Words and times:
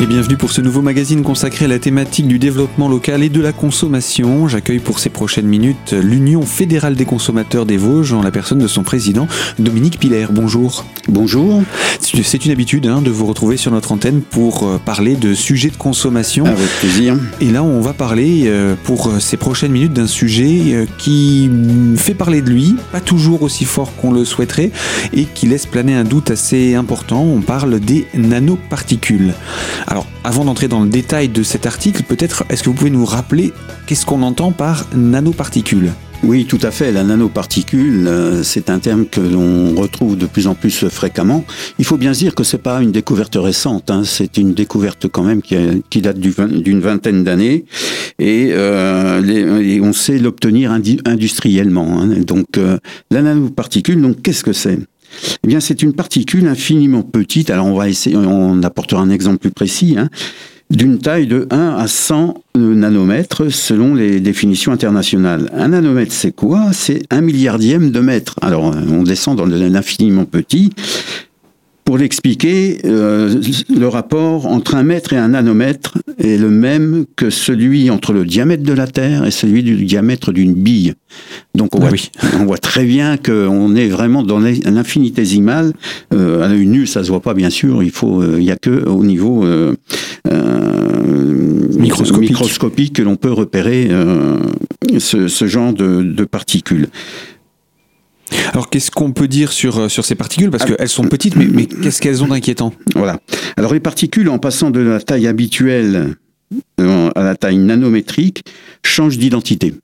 Et 0.00 0.06
bienvenue 0.06 0.36
pour 0.36 0.52
ce 0.52 0.60
nouveau 0.60 0.80
magazine 0.80 1.24
consacré 1.24 1.64
à 1.64 1.68
la 1.68 1.80
thématique 1.80 2.28
du 2.28 2.38
développement 2.38 2.88
local 2.88 3.24
et 3.24 3.28
de 3.28 3.40
la 3.40 3.52
consommation. 3.52 4.46
J'accueille 4.46 4.78
pour 4.78 5.00
ces 5.00 5.08
prochaines 5.08 5.48
minutes 5.48 5.92
l'Union 5.92 6.42
fédérale 6.42 6.94
des 6.94 7.04
consommateurs 7.04 7.66
des 7.66 7.76
Vosges 7.76 8.12
en 8.12 8.22
la 8.22 8.30
personne 8.30 8.60
de 8.60 8.68
son 8.68 8.84
président 8.84 9.26
Dominique 9.58 9.98
Piller. 9.98 10.26
Bonjour. 10.30 10.84
Bonjour. 11.08 11.62
C'est 11.98 12.44
une 12.44 12.52
habitude 12.52 12.86
hein, 12.86 13.02
de 13.02 13.10
vous 13.10 13.26
retrouver 13.26 13.56
sur 13.56 13.72
notre 13.72 13.90
antenne 13.90 14.20
pour 14.20 14.62
euh, 14.62 14.78
parler 14.78 15.16
de 15.16 15.34
sujets 15.34 15.70
de 15.70 15.76
consommation. 15.76 16.44
Avec 16.44 16.68
plaisir. 16.78 17.16
Et 17.40 17.50
là, 17.50 17.64
on 17.64 17.80
va 17.80 17.92
parler 17.92 18.44
euh, 18.46 18.76
pour 18.84 19.10
ces 19.20 19.36
prochaines 19.36 19.72
minutes 19.72 19.94
d'un 19.94 20.06
sujet 20.06 20.74
euh, 20.74 20.86
qui 20.98 21.50
fait 21.96 22.14
parler 22.14 22.40
de 22.40 22.50
lui, 22.50 22.76
pas 22.92 23.00
toujours 23.00 23.42
aussi 23.42 23.64
fort 23.64 23.94
qu'on 23.96 24.12
le 24.12 24.24
souhaiterait, 24.24 24.70
et 25.12 25.24
qui 25.24 25.46
laisse 25.46 25.66
planer 25.66 25.94
un 25.94 26.04
doute 26.04 26.30
assez 26.30 26.76
important. 26.76 27.22
On 27.22 27.40
parle 27.40 27.80
des 27.80 28.06
nanoparticules. 28.14 29.34
Alors, 29.90 30.06
avant 30.22 30.44
d'entrer 30.44 30.68
dans 30.68 30.82
le 30.82 30.90
détail 30.90 31.30
de 31.30 31.42
cet 31.42 31.64
article, 31.64 32.02
peut-être 32.02 32.44
est-ce 32.50 32.62
que 32.62 32.68
vous 32.68 32.74
pouvez 32.74 32.90
nous 32.90 33.06
rappeler 33.06 33.54
qu'est-ce 33.86 34.04
qu'on 34.04 34.22
entend 34.22 34.52
par 34.52 34.86
nanoparticules 34.94 35.92
oui, 36.24 36.46
tout 36.46 36.58
à 36.62 36.72
fait. 36.72 36.90
La 36.90 37.04
nanoparticule, 37.04 38.08
euh, 38.08 38.42
c'est 38.42 38.70
un 38.70 38.80
terme 38.80 39.06
que 39.06 39.20
l'on 39.20 39.76
retrouve 39.76 40.18
de 40.18 40.26
plus 40.26 40.48
en 40.48 40.56
plus 40.56 40.88
fréquemment. 40.88 41.44
Il 41.78 41.84
faut 41.84 41.96
bien 41.96 42.12
se 42.12 42.18
dire 42.18 42.34
que 42.34 42.42
c'est 42.42 42.58
pas 42.58 42.82
une 42.82 42.90
découverte 42.90 43.36
récente. 43.36 43.88
Hein. 43.88 44.02
C'est 44.04 44.36
une 44.36 44.52
découverte 44.52 45.06
quand 45.06 45.22
même 45.22 45.42
qui, 45.42 46.02
date 46.02 46.18
d'une 46.18 46.80
vingtaine 46.80 47.22
d'années, 47.22 47.66
euh, 48.20 49.60
et, 49.60 49.80
on 49.80 49.92
sait 49.92 50.18
l'obtenir 50.18 50.72
industriellement. 50.72 52.00
Hein. 52.00 52.08
Donc, 52.26 52.58
euh, 52.58 52.78
la 53.12 53.22
nanoparticule, 53.22 54.02
donc 54.02 54.20
qu'est-ce 54.20 54.42
que 54.42 54.52
c'est? 54.52 54.80
Eh 55.44 55.46
bien, 55.46 55.60
c'est 55.60 55.82
une 55.82 55.92
particule 55.92 56.46
infiniment 56.46 57.02
petite. 57.02 57.50
Alors, 57.50 57.66
on 57.66 57.74
va 57.74 57.88
essayer, 57.88 58.16
on 58.16 58.62
apportera 58.62 59.00
un 59.02 59.10
exemple 59.10 59.38
plus 59.38 59.50
précis. 59.50 59.96
Hein, 59.98 60.08
d'une 60.70 60.98
taille 60.98 61.26
de 61.26 61.46
1 61.50 61.76
à 61.76 61.88
100 61.88 62.42
nanomètres 62.54 63.50
selon 63.50 63.94
les 63.94 64.20
définitions 64.20 64.72
internationales. 64.72 65.50
Un 65.54 65.68
nanomètre, 65.68 66.12
c'est 66.12 66.32
quoi? 66.32 66.72
C'est 66.72 67.04
un 67.10 67.22
milliardième 67.22 67.90
de 67.90 68.00
mètre. 68.00 68.36
Alors, 68.42 68.64
on 68.64 69.02
descend 69.02 69.38
dans 69.38 69.46
l'infiniment 69.46 70.26
petit. 70.26 70.70
Pour 71.88 71.96
l'expliquer, 71.96 72.80
euh, 72.84 73.40
le 73.74 73.88
rapport 73.88 74.44
entre 74.44 74.74
un 74.74 74.82
mètre 74.82 75.14
et 75.14 75.16
un 75.16 75.28
nanomètre 75.28 75.96
est 76.18 76.36
le 76.36 76.50
même 76.50 77.06
que 77.16 77.30
celui 77.30 77.88
entre 77.88 78.12
le 78.12 78.26
diamètre 78.26 78.62
de 78.62 78.74
la 78.74 78.86
Terre 78.86 79.24
et 79.24 79.30
celui 79.30 79.62
du 79.62 79.74
diamètre 79.86 80.30
d'une 80.30 80.52
bille. 80.52 80.92
Donc 81.54 81.74
on, 81.74 81.78
ah 81.80 81.88
voit, 81.88 81.98
on 82.40 82.44
voit 82.44 82.58
très 82.58 82.84
bien 82.84 83.16
qu'on 83.16 83.74
est 83.74 83.88
vraiment 83.88 84.22
dans 84.22 84.38
l'infinitésimal. 84.38 85.72
Euh, 86.12 86.42
à 86.42 86.48
l'œil 86.48 86.66
nu, 86.66 86.86
ça 86.86 87.02
se 87.04 87.08
voit 87.08 87.22
pas 87.22 87.32
bien 87.32 87.48
sûr. 87.48 87.82
Il 87.82 87.90
faut, 87.90 88.20
euh, 88.20 88.36
il 88.36 88.44
y 88.44 88.50
a 88.50 88.56
que 88.56 88.86
au 88.86 89.02
niveau 89.02 89.46
euh, 89.46 89.74
microscopique. 91.78 92.28
microscopique. 92.28 92.92
que 92.96 93.02
l'on 93.02 93.16
peut 93.16 93.32
repérer 93.32 93.88
ce, 94.98 95.26
ce, 95.26 95.46
genre 95.46 95.72
de, 95.72 96.02
de 96.02 96.24
particules. 96.26 96.88
Alors 98.52 98.70
qu'est-ce 98.70 98.90
qu'on 98.90 99.12
peut 99.12 99.28
dire 99.28 99.52
sur, 99.52 99.78
euh, 99.78 99.88
sur 99.88 100.04
ces 100.04 100.14
particules? 100.14 100.50
Parce 100.50 100.64
qu'elles 100.64 100.88
sont 100.88 101.04
petites, 101.04 101.36
mais, 101.36 101.46
mais 101.46 101.66
qu'est-ce 101.66 102.00
qu'elles 102.00 102.22
ont 102.22 102.28
d'inquiétant? 102.28 102.72
Voilà. 102.94 103.18
Alors 103.56 103.72
les 103.72 103.80
particules, 103.80 104.28
en 104.28 104.38
passant 104.38 104.70
de 104.70 104.80
la 104.80 105.00
taille 105.00 105.26
habituelle 105.26 106.14
euh, 106.80 107.10
à 107.14 107.22
la 107.22 107.36
taille 107.36 107.58
nanométrique, 107.58 108.42
changent 108.84 109.18
d'identité. 109.18 109.74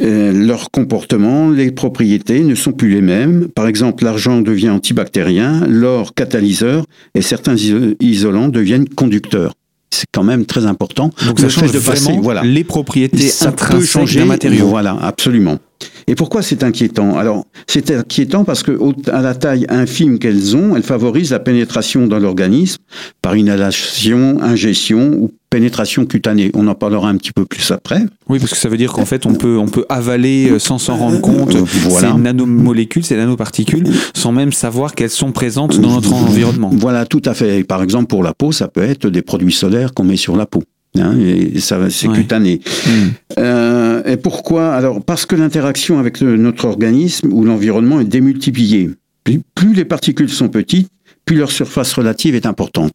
Euh, 0.00 0.32
leur 0.32 0.70
comportement, 0.70 1.50
les 1.50 1.70
propriétés 1.72 2.40
ne 2.40 2.54
sont 2.54 2.72
plus 2.72 2.90
les 2.90 3.02
mêmes. 3.02 3.48
Par 3.48 3.66
exemple, 3.66 4.04
l'argent 4.04 4.40
devient 4.40 4.70
antibactérien, 4.70 5.66
l'or 5.68 6.14
catalyseur 6.14 6.86
et 7.14 7.20
certains 7.20 7.56
isolants 8.00 8.48
deviennent 8.48 8.88
conducteurs 8.88 9.52
c'est 9.92 10.06
quand 10.12 10.22
même 10.22 10.46
très 10.46 10.66
important. 10.66 11.10
Donc 11.26 11.40
ça 11.40 11.48
change 11.48 11.72
de 11.72 11.78
vraiment 11.78 12.20
voilà. 12.20 12.42
les 12.42 12.64
propriétés 12.64 13.30
intrinsèques 13.42 14.14
d'un 14.14 14.24
matériau. 14.24 14.68
Voilà, 14.68 14.96
absolument. 15.00 15.58
Et 16.06 16.14
pourquoi 16.14 16.42
c'est 16.42 16.64
inquiétant? 16.64 17.16
Alors, 17.16 17.46
c'est 17.66 17.90
inquiétant 17.90 18.44
parce 18.44 18.62
que 18.62 18.78
à 19.10 19.20
la 19.20 19.34
taille 19.34 19.66
infime 19.68 20.18
qu'elles 20.18 20.56
ont, 20.56 20.76
elles 20.76 20.82
favorisent 20.82 21.30
la 21.30 21.38
pénétration 21.38 22.06
dans 22.06 22.18
l'organisme 22.18 22.82
par 23.22 23.36
inhalation, 23.36 24.42
ingestion 24.42 25.12
ou 25.18 25.30
pénétration 25.50 26.06
cutanée. 26.06 26.50
On 26.54 26.66
en 26.68 26.74
parlera 26.74 27.08
un 27.08 27.16
petit 27.16 27.32
peu 27.32 27.44
plus 27.44 27.70
après. 27.70 28.02
Oui, 28.28 28.38
parce 28.38 28.52
que 28.52 28.56
ça 28.56 28.68
veut 28.68 28.76
dire 28.76 28.92
qu'en 28.92 29.04
fait, 29.04 29.26
on 29.26 29.34
peut, 29.34 29.58
on 29.58 29.68
peut 29.68 29.84
avaler 29.88 30.50
euh, 30.50 30.58
sans 30.58 30.78
s'en 30.78 30.96
rendre 30.96 31.20
compte 31.20 31.54
euh, 31.54 31.64
voilà. 31.64 32.12
ces 32.12 32.18
nanomolécules, 32.18 33.04
ces 33.04 33.16
nanoparticules, 33.16 33.88
sans 34.14 34.32
même 34.32 34.52
savoir 34.52 34.94
qu'elles 34.94 35.10
sont 35.10 35.32
présentes 35.32 35.80
dans 35.80 35.94
notre 35.94 36.12
environnement. 36.12 36.70
Voilà, 36.72 37.04
tout 37.04 37.22
à 37.24 37.34
fait. 37.34 37.64
Par 37.64 37.82
exemple, 37.82 38.06
pour 38.06 38.22
la 38.22 38.32
peau, 38.32 38.52
ça 38.52 38.68
peut 38.68 38.82
être 38.82 39.08
des 39.08 39.22
produits 39.22 39.52
solaires 39.52 39.92
qu'on 39.92 40.04
met 40.04 40.16
sur 40.16 40.36
la 40.36 40.46
peau. 40.46 40.62
Hein, 40.98 41.18
et 41.20 41.60
ça, 41.60 41.78
c'est 41.88 42.08
cutané. 42.08 42.60
Hmm. 42.86 42.90
Euh, 43.38 44.02
et 44.04 44.16
pourquoi 44.16 44.72
Alors, 44.72 45.02
parce 45.02 45.24
que 45.26 45.36
l'interaction 45.36 45.98
avec 45.98 46.20
notre 46.20 46.64
organisme 46.64 47.32
ou 47.32 47.44
l'environnement 47.44 48.00
est 48.00 48.04
démultipliée. 48.04 48.90
plus 49.54 49.74
les 49.74 49.84
particules 49.84 50.30
sont 50.30 50.48
petites, 50.48 50.90
plus 51.24 51.36
leur 51.36 51.52
surface 51.52 51.92
relative 51.92 52.34
est 52.34 52.46
importante. 52.46 52.92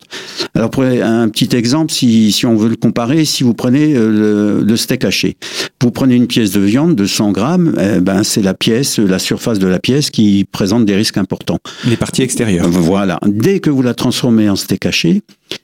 Alors 0.55 0.69
pour 0.69 0.83
un 0.83 1.29
petit 1.29 1.55
exemple, 1.55 1.91
si, 1.93 2.31
si 2.31 2.45
on 2.45 2.55
veut 2.55 2.69
le 2.69 2.75
comparer, 2.75 3.23
si 3.23 3.43
vous 3.43 3.53
prenez 3.53 3.95
euh, 3.95 4.61
le, 4.61 4.77
steak 4.77 5.05
haché, 5.05 5.37
vous 5.81 5.91
prenez 5.91 6.15
une 6.15 6.27
pièce 6.27 6.51
de 6.51 6.59
viande 6.59 6.95
de 6.95 7.05
100 7.05 7.31
grammes, 7.31 7.75
eh 7.79 8.01
ben 8.01 8.23
c'est 8.23 8.41
la 8.41 8.53
pièce, 8.53 8.99
la 8.99 9.19
surface 9.19 9.59
de 9.59 9.67
la 9.67 9.79
pièce 9.79 10.09
qui 10.09 10.45
présente 10.51 10.85
des 10.85 10.95
risques 10.95 11.17
importants. 11.17 11.59
Les 11.87 11.95
parties 11.97 12.23
extérieures. 12.23 12.67
Voilà. 12.67 13.19
Dès 13.25 13.59
que 13.59 13.69
vous 13.69 13.81
la 13.81 13.93
transformez 13.93 14.49
en 14.49 14.55
steak 14.55 14.85
haché, 14.85 15.21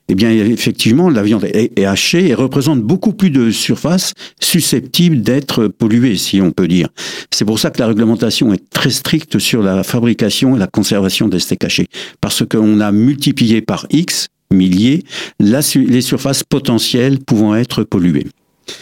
eh 0.10 0.16
bien, 0.16 0.30
effectivement, 0.30 1.10
la 1.10 1.24
viande 1.24 1.46
est, 1.46 1.86
hachée 1.86 2.28
et 2.28 2.34
représente 2.34 2.82
beaucoup 2.82 3.14
plus 3.14 3.30
de 3.30 3.50
surface 3.50 4.14
susceptible 4.42 5.22
d'être 5.22 5.68
polluée, 5.68 6.18
si 6.18 6.42
on 6.42 6.52
peut 6.52 6.68
dire. 6.68 6.90
C'est 7.32 7.46
pour 7.46 7.60
ça 7.60 7.70
que 7.72 7.80
la 7.80 7.88
réglementation 7.88 8.54
est 8.54 8.70
très 8.70 8.90
stricte 8.90 9.40
sur 9.40 9.64
la 9.64 9.84
fabrication 9.84 10.56
et 10.56 10.60
la 10.60 10.68
conservation 10.68 11.30
des 11.30 11.40
steaks 11.40 11.64
hachés. 11.64 11.88
Parce 12.20 12.44
qu'on 12.46 12.82
a 12.82 12.92
multiplié 12.92 13.62
par 13.62 13.88
X, 13.90 14.28
milliers, 14.52 15.04
les 15.40 16.02
surfaces 16.02 16.44
potentielles 16.44 17.20
pouvant 17.20 17.56
être 17.56 17.84
polluées. 17.84 18.28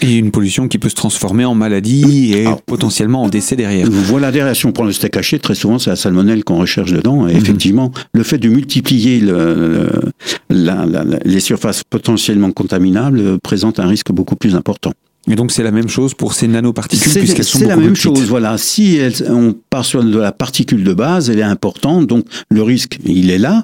Et 0.01 0.17
une 0.17 0.31
pollution 0.31 0.67
qui 0.67 0.77
peut 0.77 0.89
se 0.89 0.95
transformer 0.95 1.45
en 1.45 1.55
maladie 1.55 2.33
et 2.33 2.45
potentiellement 2.65 3.23
en 3.23 3.29
décès 3.29 3.55
derrière. 3.55 3.87
Voilà, 3.89 4.31
derrière, 4.31 4.55
si 4.55 4.65
on 4.65 4.71
prend 4.71 4.83
le 4.83 4.91
steak 4.91 5.17
haché, 5.17 5.39
très 5.39 5.55
souvent 5.55 5.79
c'est 5.79 5.89
la 5.89 5.95
salmonelle 5.95 6.43
qu'on 6.43 6.59
recherche 6.59 6.91
dedans. 6.91 7.27
Et 7.27 7.33
mhm. 7.33 7.37
effectivement, 7.37 7.91
le 8.13 8.23
fait 8.23 8.37
de 8.37 8.49
multiplier 8.49 9.19
le, 9.19 9.89
les 10.49 11.39
surfaces 11.39 11.83
potentiellement 11.83 12.51
contaminables 12.51 13.39
présente 13.39 13.79
un 13.79 13.87
risque 13.87 14.11
beaucoup 14.11 14.35
plus 14.35 14.55
important. 14.55 14.93
Et 15.29 15.35
donc 15.35 15.51
c'est 15.51 15.63
la 15.63 15.71
même 15.71 15.87
chose 15.87 16.13
pour 16.13 16.33
ces 16.33 16.47
nanoparticules 16.47 17.13
puisqu'elles 17.13 17.45
sont 17.45 17.59
C'est 17.59 17.67
la 17.67 17.75
même 17.75 17.95
chose, 17.95 18.27
voilà. 18.27 18.57
Si 18.57 18.99
on 19.27 19.53
part 19.69 19.85
sur 19.85 20.03
de 20.03 20.17
la 20.17 20.31
particule 20.31 20.83
de 20.83 20.93
base, 20.93 21.29
elle 21.29 21.39
est 21.39 21.43
importante, 21.43 22.07
donc 22.07 22.25
le 22.49 22.63
risque 22.63 22.97
il 23.05 23.29
est 23.29 23.37
là, 23.37 23.63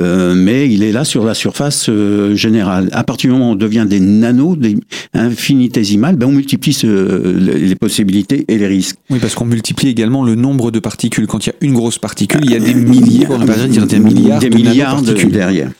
euh, 0.00 0.34
mais 0.34 0.68
il 0.68 0.82
est 0.82 0.92
là 0.92 1.04
sur 1.04 1.24
la 1.24 1.34
surface 1.34 1.86
euh, 1.88 2.34
générale. 2.34 2.88
À 2.92 3.04
partir 3.04 3.30
du 3.30 3.34
moment 3.34 3.50
où 3.50 3.52
on 3.52 3.56
devient 3.56 3.86
des 3.88 4.00
nanos, 4.00 4.58
des 4.58 4.76
infinitésimales, 5.14 6.16
ben 6.16 6.26
on 6.26 6.32
multiplie 6.32 6.76
les 6.84 7.76
possibilités 7.76 8.44
et 8.48 8.58
les 8.58 8.66
risques. 8.66 8.96
Oui, 9.10 9.18
parce 9.20 9.34
qu'on 9.34 9.44
multiplie 9.44 9.88
également 9.88 10.24
le 10.24 10.34
nombre 10.34 10.70
de 10.70 10.80
particules. 10.80 11.26
Quand 11.26 11.46
il 11.46 11.50
y 11.50 11.52
a 11.52 11.56
une 11.60 11.74
grosse 11.74 11.98
particule, 11.98 12.40
il 12.44 12.50
y 12.50 12.56
a 12.56 12.60
des 12.60 12.74
milliers, 12.74 13.26
on 13.30 13.38
va 13.38 13.54
dire 13.66 13.86
des 13.86 14.00
milliards, 14.00 14.40
des 14.40 14.50
de 14.50 14.56
milliards 14.56 15.02
de, 15.02 15.14
derrière 15.14 15.70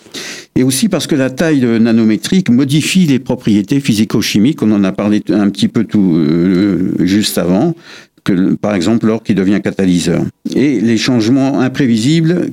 et 0.57 0.63
aussi 0.63 0.89
parce 0.89 1.07
que 1.07 1.15
la 1.15 1.31
taille 1.31 1.65
nanométrique 1.81 2.49
modifie 2.49 3.07
les 3.07 3.19
propriétés 3.19 3.81
physico-chimiques. 3.81 4.63
On 4.63 4.71
en 4.73 4.85
a 4.85 4.93
parlé 4.93 5.23
un 5.31 5.51
petit 5.51 5.69
peu 5.69 5.85
tout 5.85 6.15
euh, 6.15 6.95
juste 7.01 7.39
avant 7.39 7.75
que, 8.23 8.55
par 8.55 8.75
exemple, 8.75 9.07
l'or 9.07 9.23
qui 9.23 9.35
devient 9.35 9.61
catalyseur. 9.63 10.25
Et 10.55 10.79
les 10.79 10.99
changements 10.99 11.61
imprévisibles 11.61 12.51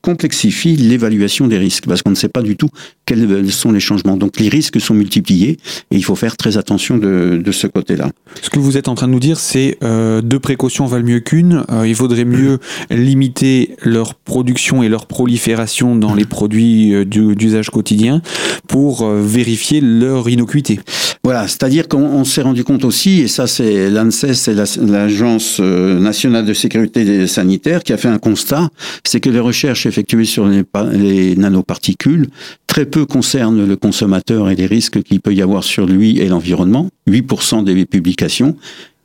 complexifient 0.00 0.76
l'évaluation 0.76 1.48
des 1.48 1.58
risques, 1.58 1.86
parce 1.88 2.02
qu'on 2.02 2.10
ne 2.10 2.14
sait 2.14 2.28
pas 2.28 2.40
du 2.40 2.56
tout 2.56 2.68
quels 3.04 3.50
sont 3.50 3.72
les 3.72 3.80
changements. 3.80 4.16
Donc 4.16 4.38
les 4.38 4.48
risques 4.48 4.80
sont 4.80 4.94
multipliés, 4.94 5.58
et 5.90 5.96
il 5.96 6.04
faut 6.04 6.14
faire 6.14 6.36
très 6.36 6.56
attention 6.56 6.96
de, 6.96 7.42
de 7.44 7.52
ce 7.52 7.66
côté-là. 7.66 8.10
Ce 8.40 8.48
que 8.48 8.60
vous 8.60 8.76
êtes 8.76 8.86
en 8.86 8.94
train 8.94 9.08
de 9.08 9.12
nous 9.12 9.18
dire, 9.18 9.40
c'est 9.40 9.76
euh, 9.82 10.22
deux 10.22 10.38
précautions 10.38 10.86
valent 10.86 11.04
mieux 11.04 11.18
qu'une. 11.18 11.64
Euh, 11.70 11.86
il 11.86 11.96
vaudrait 11.96 12.24
mieux 12.24 12.58
limiter 12.90 13.74
leur 13.82 14.14
production 14.14 14.84
et 14.84 14.88
leur 14.88 15.06
prolifération 15.06 15.96
dans 15.96 16.14
les 16.14 16.24
produits 16.24 16.94
euh, 16.94 17.04
d'usage 17.04 17.70
quotidien 17.70 18.22
pour 18.68 19.02
euh, 19.02 19.20
vérifier 19.20 19.80
leur 19.80 20.28
innocuité. 20.28 20.78
Voilà, 21.24 21.48
c'est-à-dire 21.48 21.88
qu'on 21.88 22.22
s'est 22.24 22.42
rendu 22.42 22.64
compte 22.64 22.84
aussi, 22.84 23.22
et 23.22 23.28
ça 23.28 23.46
c'est 23.46 23.90
l'ANSES 23.90 24.48
et 24.48 24.54
l'Agence 24.86 25.58
nationale 25.58 26.44
de 26.44 26.52
sécurité 26.52 26.83
sanitaire 27.26 27.82
qui 27.82 27.92
a 27.92 27.96
fait 27.96 28.08
un 28.08 28.18
constat, 28.18 28.68
c'est 29.04 29.20
que 29.20 29.30
les 29.30 29.40
recherches 29.40 29.86
effectuées 29.86 30.24
sur 30.24 30.46
les, 30.46 30.64
les, 30.92 31.36
nanoparticules 31.36 32.28
très 32.66 32.86
peu 32.86 33.06
concernent 33.06 33.66
le 33.66 33.76
consommateur 33.76 34.50
et 34.50 34.56
les 34.56 34.66
risques 34.66 35.02
qu'il 35.02 35.20
peut 35.20 35.34
y 35.34 35.42
avoir 35.42 35.64
sur 35.64 35.86
lui 35.86 36.18
et 36.18 36.28
l'environnement. 36.28 36.88
8% 37.08 37.64
des 37.64 37.84
publications 37.86 38.56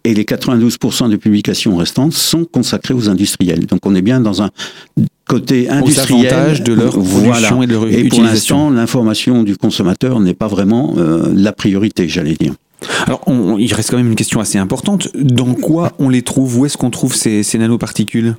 et 0.04 0.14
les 0.14 0.24
92% 0.24 1.10
des 1.10 1.18
publications 1.18 1.76
restantes 1.76 2.14
sont 2.14 2.46
consacrées 2.46 2.94
aux 2.94 3.10
industriels. 3.10 3.66
Donc 3.66 3.86
on 3.86 3.96
est 3.96 4.02
bien 4.02 4.20
dans 4.20 4.42
un 4.42 4.50
côté 5.28 5.70
industriel 5.70 6.64
de 6.64 6.74
leur 6.74 6.92
production 6.92 7.62
et 7.62 7.68
de 7.68 7.74
leur 7.74 7.88
et 7.88 8.06
pour 8.06 8.22
l'instant, 8.22 8.70
l'information 8.70 9.44
du 9.44 9.58
consommateur 9.58 10.20
n'est 10.20 10.34
pas 10.34 10.48
vraiment 10.48 10.96
euh, 10.98 11.32
la 11.36 11.52
priorité, 11.52 12.08
j'allais 12.08 12.34
dire. 12.34 12.54
Alors, 13.06 13.22
il 13.60 13.74
reste 13.74 13.92
quand 13.92 13.98
même 13.98 14.10
une 14.10 14.16
question 14.16 14.40
assez 14.40 14.58
importante. 14.58 15.10
Dans 15.16 15.54
quoi 15.54 15.94
on 16.00 16.10
les 16.10 16.22
trouve? 16.22 16.60
Où 16.60 16.66
est-ce 16.66 16.78
qu'on 16.78 16.90
trouve 16.90 17.16
ces, 17.16 17.44
nanoparticules? 17.58 18.36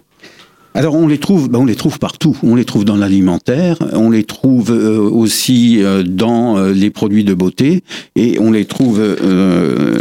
Alors 0.72 0.94
on 0.94 1.08
les 1.08 1.18
trouve, 1.18 1.48
ben 1.48 1.58
on 1.58 1.64
les 1.64 1.74
trouve 1.74 1.98
partout. 1.98 2.36
On 2.44 2.54
les 2.54 2.64
trouve 2.64 2.84
dans 2.84 2.96
l'alimentaire, 2.96 3.76
on 3.92 4.08
les 4.08 4.22
trouve 4.22 4.70
euh, 4.70 5.00
aussi 5.00 5.82
euh, 5.82 6.04
dans 6.04 6.58
euh, 6.58 6.72
les 6.72 6.90
produits 6.90 7.24
de 7.24 7.34
beauté, 7.34 7.82
et 8.14 8.38
on 8.38 8.52
les 8.52 8.66
trouve 8.66 9.02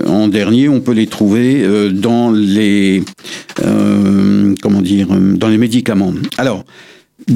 en 0.08 0.28
dernier, 0.28 0.70
on 0.70 0.80
peut 0.80 0.92
les 0.92 1.08
trouver 1.08 1.68
dans 1.92 2.30
les 2.32 3.04
comment 4.62 4.82
dire, 4.84 5.08
dans 5.10 5.48
les 5.48 5.58
médicaments. 5.58 6.14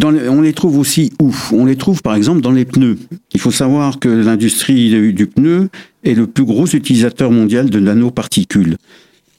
On 0.02 0.42
les 0.42 0.54
trouve 0.54 0.78
aussi 0.78 1.12
où? 1.22 1.34
On 1.52 1.66
les 1.66 1.76
trouve 1.76 2.02
par 2.02 2.16
exemple 2.16 2.42
dans 2.42 2.52
les 2.52 2.66
pneus. 2.66 2.98
Il 3.34 3.40
faut 3.40 3.52
savoir 3.52 4.00
que 4.00 4.10
l'industrie 4.10 5.14
du 5.14 5.28
pneu 5.28 5.70
est 6.04 6.14
le 6.14 6.28
plus 6.28 6.46
gros 6.46 6.66
utilisateur 6.68 7.32
mondial 7.32 7.70
de 7.70 7.80
nanoparticules. 7.80 8.78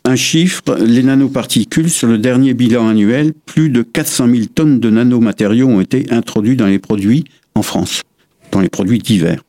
Un 0.04 0.16
chiffre, 0.16 0.76
les 0.84 1.02
nanoparticules, 1.02 1.88
sur 1.88 2.08
le 2.08 2.18
dernier 2.18 2.52
bilan 2.52 2.88
annuel, 2.88 3.32
plus 3.46 3.70
de 3.70 3.82
400 3.82 4.28
000 4.28 4.42
tonnes 4.54 4.78
de 4.78 4.90
nanomatériaux 4.90 5.68
ont 5.68 5.80
été 5.80 6.06
introduits 6.10 6.56
dans 6.56 6.66
les 6.66 6.78
produits 6.78 7.24
en 7.54 7.62
France, 7.62 8.02
dans 8.50 8.60
les 8.60 8.68
produits 8.68 8.98
divers. 8.98 9.42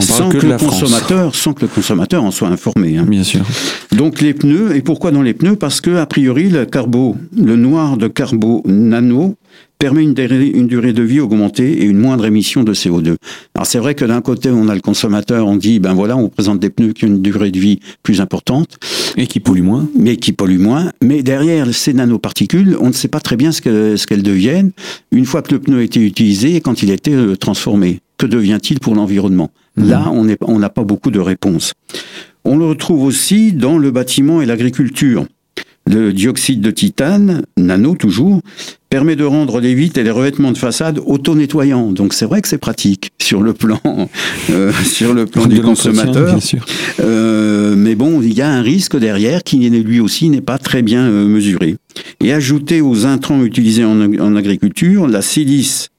Sans 0.00 0.28
que, 0.30 0.46
le 0.46 0.56
consommateur, 0.56 1.34
sans 1.34 1.52
que 1.52 1.62
le 1.62 1.68
consommateur 1.68 2.24
en 2.24 2.30
soit 2.30 2.48
informé. 2.48 2.96
Hein. 2.96 3.04
Bien 3.06 3.24
sûr. 3.24 3.42
Donc 3.92 4.20
les 4.20 4.32
pneus, 4.32 4.74
et 4.74 4.80
pourquoi 4.80 5.10
dans 5.10 5.22
les 5.22 5.34
pneus? 5.34 5.56
Parce 5.56 5.80
que 5.80 5.96
a 5.96 6.06
priori 6.06 6.48
le 6.48 6.64
carbo, 6.64 7.16
le 7.36 7.56
noir 7.56 7.96
de 7.96 8.08
carbo 8.08 8.62
nano 8.64 9.36
permet 9.78 10.04
une 10.04 10.14
durée, 10.14 10.92
de 10.92 11.02
vie 11.02 11.18
augmentée 11.18 11.82
et 11.82 11.84
une 11.86 11.98
moindre 11.98 12.24
émission 12.24 12.62
de 12.62 12.72
CO2. 12.72 13.16
Alors 13.56 13.66
c'est 13.66 13.80
vrai 13.80 13.96
que 13.96 14.04
d'un 14.04 14.20
côté, 14.20 14.48
on 14.48 14.68
a 14.68 14.76
le 14.76 14.80
consommateur, 14.80 15.48
on 15.48 15.56
dit, 15.56 15.80
ben 15.80 15.92
voilà, 15.92 16.16
on 16.16 16.28
présente 16.28 16.60
des 16.60 16.70
pneus 16.70 16.92
qui 16.92 17.04
ont 17.04 17.08
une 17.08 17.20
durée 17.20 17.50
de 17.50 17.58
vie 17.58 17.80
plus 18.04 18.20
importante. 18.20 18.78
Et 19.16 19.26
qui 19.26 19.40
polluent 19.40 19.64
moins. 19.64 19.88
Mais 19.98 20.16
qui 20.16 20.32
polluent 20.32 20.60
moins. 20.60 20.92
Mais 21.02 21.24
derrière 21.24 21.74
ces 21.74 21.94
nanoparticules, 21.94 22.76
on 22.80 22.88
ne 22.88 22.92
sait 22.92 23.08
pas 23.08 23.18
très 23.18 23.36
bien 23.36 23.50
ce 23.50 23.60
qu'elles 23.60 23.98
ce 23.98 24.14
deviennent 24.14 24.70
une 25.10 25.24
fois 25.24 25.42
que 25.42 25.52
le 25.52 25.58
pneu 25.58 25.78
a 25.78 25.82
été 25.82 25.98
utilisé 25.98 26.54
et 26.54 26.60
quand 26.60 26.84
il 26.84 26.90
a 26.92 26.94
été 26.94 27.12
euh, 27.12 27.34
transformé. 27.34 27.98
Que 28.18 28.26
devient-il 28.26 28.78
pour 28.78 28.94
l'environnement? 28.94 29.50
Là, 29.76 30.10
on 30.12 30.58
n'a 30.58 30.68
pas 30.68 30.84
beaucoup 30.84 31.10
de 31.10 31.20
réponses. 31.20 31.72
On 32.44 32.56
le 32.58 32.66
retrouve 32.66 33.04
aussi 33.04 33.52
dans 33.52 33.78
le 33.78 33.90
bâtiment 33.90 34.42
et 34.42 34.46
l'agriculture. 34.46 35.26
Le 35.86 36.12
dioxyde 36.12 36.60
de 36.60 36.70
titane, 36.70 37.42
nano 37.56 37.96
toujours, 37.96 38.40
permet 38.88 39.16
de 39.16 39.24
rendre 39.24 39.58
les 39.58 39.74
vitres 39.74 39.98
et 39.98 40.04
les 40.04 40.12
revêtements 40.12 40.52
de 40.52 40.58
façade 40.58 41.00
auto-nettoyants. 41.04 41.90
Donc 41.90 42.14
c'est 42.14 42.24
vrai 42.24 42.40
que 42.40 42.46
c'est 42.46 42.58
pratique 42.58 43.10
sur 43.20 43.42
le 43.42 43.52
plan, 43.52 43.80
euh, 44.50 44.72
sur 44.84 45.12
le 45.12 45.26
plan 45.26 45.46
du 45.46 45.60
consommateur. 45.60 46.38
Euh, 47.00 47.74
mais 47.76 47.96
bon, 47.96 48.22
il 48.22 48.32
y 48.32 48.42
a 48.42 48.48
un 48.48 48.62
risque 48.62 48.96
derrière 48.96 49.42
qui 49.42 49.68
lui 49.70 49.98
aussi 49.98 50.30
n'est 50.30 50.40
pas 50.40 50.58
très 50.58 50.82
bien 50.82 51.02
euh, 51.08 51.26
mesuré. 51.26 51.76
Et 52.22 52.32
ajouté 52.32 52.80
aux 52.80 53.04
intrants 53.04 53.42
utilisés 53.42 53.84
en, 53.84 54.00
en 54.00 54.36
agriculture, 54.36 55.08
la 55.08 55.22
silice 55.22 55.91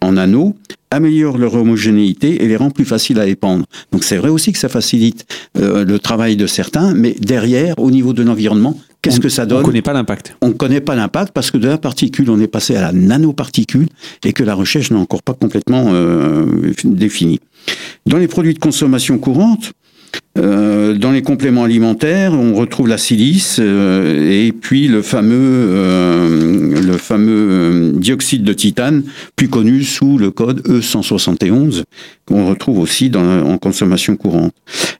en 0.00 0.16
anneaux 0.16 0.54
améliore 0.90 1.38
leur 1.38 1.54
homogénéité 1.54 2.42
et 2.42 2.48
les 2.48 2.56
rend 2.56 2.70
plus 2.70 2.84
faciles 2.84 3.18
à 3.18 3.26
épandre. 3.26 3.64
Donc 3.92 4.04
c'est 4.04 4.16
vrai 4.16 4.30
aussi 4.30 4.52
que 4.52 4.58
ça 4.58 4.68
facilite 4.68 5.26
euh, 5.58 5.84
le 5.84 5.98
travail 5.98 6.36
de 6.36 6.46
certains, 6.46 6.94
mais 6.94 7.14
derrière, 7.18 7.74
au 7.78 7.90
niveau 7.90 8.12
de 8.12 8.22
l'environnement, 8.22 8.78
qu'est-ce 9.02 9.20
que 9.20 9.28
ça 9.28 9.44
donne? 9.44 9.58
On 9.58 9.60
ne 9.60 9.66
connaît 9.66 9.82
pas 9.82 9.92
l'impact. 9.92 10.34
On 10.40 10.48
ne 10.48 10.52
connaît 10.54 10.80
pas 10.80 10.94
l'impact 10.94 11.32
parce 11.32 11.50
que 11.50 11.58
de 11.58 11.68
la 11.68 11.78
particule, 11.78 12.30
on 12.30 12.40
est 12.40 12.46
passé 12.48 12.74
à 12.74 12.80
la 12.80 12.92
nanoparticule 12.92 13.88
et 14.24 14.32
que 14.32 14.42
la 14.42 14.54
recherche 14.54 14.90
n'est 14.90 14.98
encore 14.98 15.22
pas 15.22 15.34
complètement 15.34 15.88
euh, 15.88 16.72
définie. 16.84 17.40
Dans 18.06 18.16
les 18.16 18.28
produits 18.28 18.54
de 18.54 18.58
consommation 18.58 19.18
courante, 19.18 19.72
euh, 20.38 20.94
dans 20.94 21.10
les 21.10 21.22
compléments 21.22 21.64
alimentaires, 21.64 22.32
on 22.32 22.54
retrouve 22.54 22.88
la 22.88 22.98
silice 22.98 23.58
euh, 23.60 24.46
et 24.46 24.52
puis 24.52 24.86
le 24.86 25.02
fameux, 25.02 25.34
euh, 25.36 26.80
le 26.80 26.96
fameux 26.96 27.92
dioxyde 27.96 28.44
de 28.44 28.52
titane, 28.52 29.02
plus 29.34 29.48
connu 29.48 29.82
sous 29.82 30.16
le 30.16 30.30
code 30.30 30.60
E171, 30.68 31.82
qu'on 32.24 32.48
retrouve 32.48 32.78
aussi 32.78 33.10
en 33.16 33.58
consommation 33.58 34.16
courante. 34.16 34.52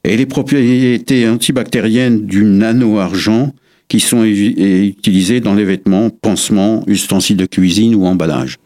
Et 0.03 0.17
les 0.17 0.27
propriétés 0.27 1.29
antibactériennes 1.29 2.27
du 2.27 2.43
nano-argent 2.45 3.53
qui 3.87 4.01
sont 4.01 4.25
utilisées 4.25 5.41
dans 5.41 5.55
les 5.55 5.65
vêtements, 5.65 6.11
pansements, 6.11 6.85
ustensiles 6.87 7.39
de 7.39 7.47
cuisine 7.47 7.95
ou 7.95 8.07
emballages. 8.07 8.59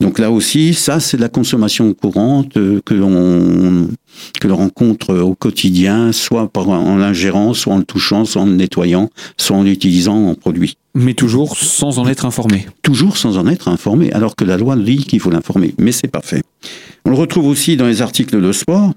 Donc 0.00 0.18
là 0.18 0.30
aussi, 0.30 0.74
ça 0.74 1.00
c'est 1.00 1.16
de 1.16 1.22
la 1.22 1.28
consommation 1.28 1.92
courante 1.94 2.56
euh, 2.56 2.80
que 2.84 2.94
l'on 2.94 3.88
que 4.40 4.48
l'on 4.48 4.56
rencontre 4.56 5.14
au 5.16 5.34
quotidien, 5.34 6.12
soit 6.12 6.48
par, 6.48 6.68
en 6.68 6.96
l'ingérant, 6.96 7.54
soit 7.54 7.74
en 7.74 7.78
le 7.78 7.84
touchant, 7.84 8.24
soit 8.24 8.42
en 8.42 8.46
le 8.46 8.54
nettoyant, 8.54 9.10
soit 9.36 9.56
en 9.56 9.62
l'utilisant 9.62 10.28
en 10.28 10.34
produit. 10.34 10.76
Mais 10.94 11.14
toujours 11.14 11.56
sans 11.56 11.98
en 11.98 12.06
être 12.06 12.24
informé. 12.24 12.66
Toujours 12.82 13.16
sans 13.16 13.38
en 13.38 13.46
être 13.48 13.68
informé, 13.68 14.12
alors 14.12 14.36
que 14.36 14.44
la 14.44 14.56
loi 14.56 14.76
dit 14.76 14.98
qu'il 14.98 15.20
faut 15.20 15.30
l'informer, 15.30 15.74
mais 15.78 15.92
c'est 15.92 16.08
pas 16.08 16.22
fait. 16.22 16.42
On 17.04 17.10
le 17.10 17.16
retrouve 17.16 17.46
aussi 17.46 17.76
dans 17.76 17.86
les 17.86 18.02
articles 18.02 18.40
de 18.40 18.52
sport. 18.52 18.92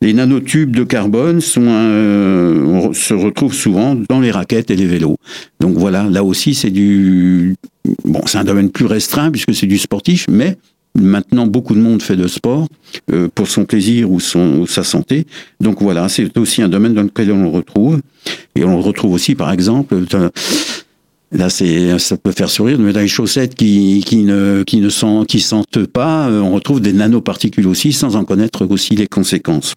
Les 0.00 0.12
nanotubes 0.12 0.74
de 0.74 0.84
carbone 0.84 1.40
sont, 1.40 1.66
euh, 1.66 2.92
se 2.92 3.14
retrouvent 3.14 3.54
souvent 3.54 3.96
dans 4.08 4.20
les 4.20 4.30
raquettes 4.30 4.70
et 4.70 4.76
les 4.76 4.86
vélos. 4.86 5.16
Donc 5.60 5.76
voilà, 5.76 6.04
là 6.04 6.22
aussi 6.24 6.54
c'est 6.54 6.70
du, 6.70 7.56
bon, 8.04 8.20
c'est 8.26 8.38
un 8.38 8.44
domaine 8.44 8.70
plus 8.70 8.86
restreint 8.86 9.30
puisque 9.30 9.54
c'est 9.54 9.66
du 9.66 9.78
sportif, 9.78 10.26
mais 10.30 10.56
maintenant 10.94 11.46
beaucoup 11.46 11.74
de 11.74 11.80
monde 11.80 12.02
fait 12.02 12.16
de 12.16 12.26
sport 12.26 12.66
euh, 13.12 13.28
pour 13.34 13.48
son 13.48 13.64
plaisir 13.64 14.10
ou, 14.10 14.20
son, 14.20 14.66
sa 14.66 14.84
santé. 14.84 15.26
Donc 15.60 15.82
voilà, 15.82 16.08
c'est 16.08 16.36
aussi 16.38 16.62
un 16.62 16.68
domaine 16.68 16.94
dans 16.94 17.02
lequel 17.02 17.32
on 17.32 17.42
le 17.42 17.48
retrouve. 17.48 18.00
Et 18.54 18.64
on 18.64 18.76
le 18.76 18.82
retrouve 18.82 19.12
aussi, 19.12 19.34
par 19.34 19.52
exemple, 19.52 19.96
Là, 21.30 21.50
ça 21.50 22.16
peut 22.16 22.32
faire 22.32 22.48
sourire, 22.48 22.78
mais 22.78 22.92
dans 22.94 23.00
les 23.00 23.08
chaussettes 23.08 23.54
qui, 23.54 24.02
ne, 24.24 24.88
sentent 24.88 25.86
pas, 25.86 26.28
euh, 26.28 26.40
on 26.40 26.52
retrouve 26.52 26.80
des 26.80 26.94
nanoparticules 26.94 27.66
aussi, 27.66 27.92
sans 27.92 28.16
en 28.16 28.24
connaître 28.24 28.64
aussi 28.66 28.96
les 28.96 29.06
conséquences. 29.06 29.74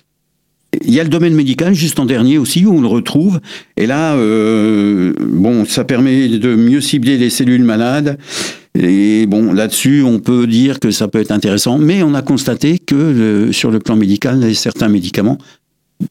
Il 0.85 0.93
y 0.93 1.01
a 1.01 1.03
le 1.03 1.09
domaine 1.09 1.33
médical, 1.33 1.73
juste 1.73 1.99
en 1.99 2.05
dernier 2.05 2.37
aussi, 2.37 2.65
où 2.65 2.73
on 2.73 2.79
le 2.79 2.87
retrouve. 2.87 3.41
Et 3.75 3.85
là, 3.85 4.15
euh, 4.15 5.13
bon, 5.19 5.65
ça 5.65 5.83
permet 5.83 6.29
de 6.29 6.55
mieux 6.55 6.79
cibler 6.79 7.17
les 7.17 7.29
cellules 7.29 7.63
malades. 7.63 8.17
Et 8.73 9.25
bon, 9.25 9.51
là-dessus, 9.51 10.03
on 10.03 10.19
peut 10.19 10.47
dire 10.47 10.79
que 10.79 10.91
ça 10.91 11.09
peut 11.09 11.19
être 11.19 11.31
intéressant, 11.31 11.77
mais 11.77 12.01
on 12.01 12.13
a 12.13 12.21
constaté 12.21 12.79
que 12.79 13.49
sur 13.51 13.71
le 13.71 13.79
plan 13.79 13.97
médical, 13.97 14.55
certains 14.55 14.87
médicaments 14.87 15.37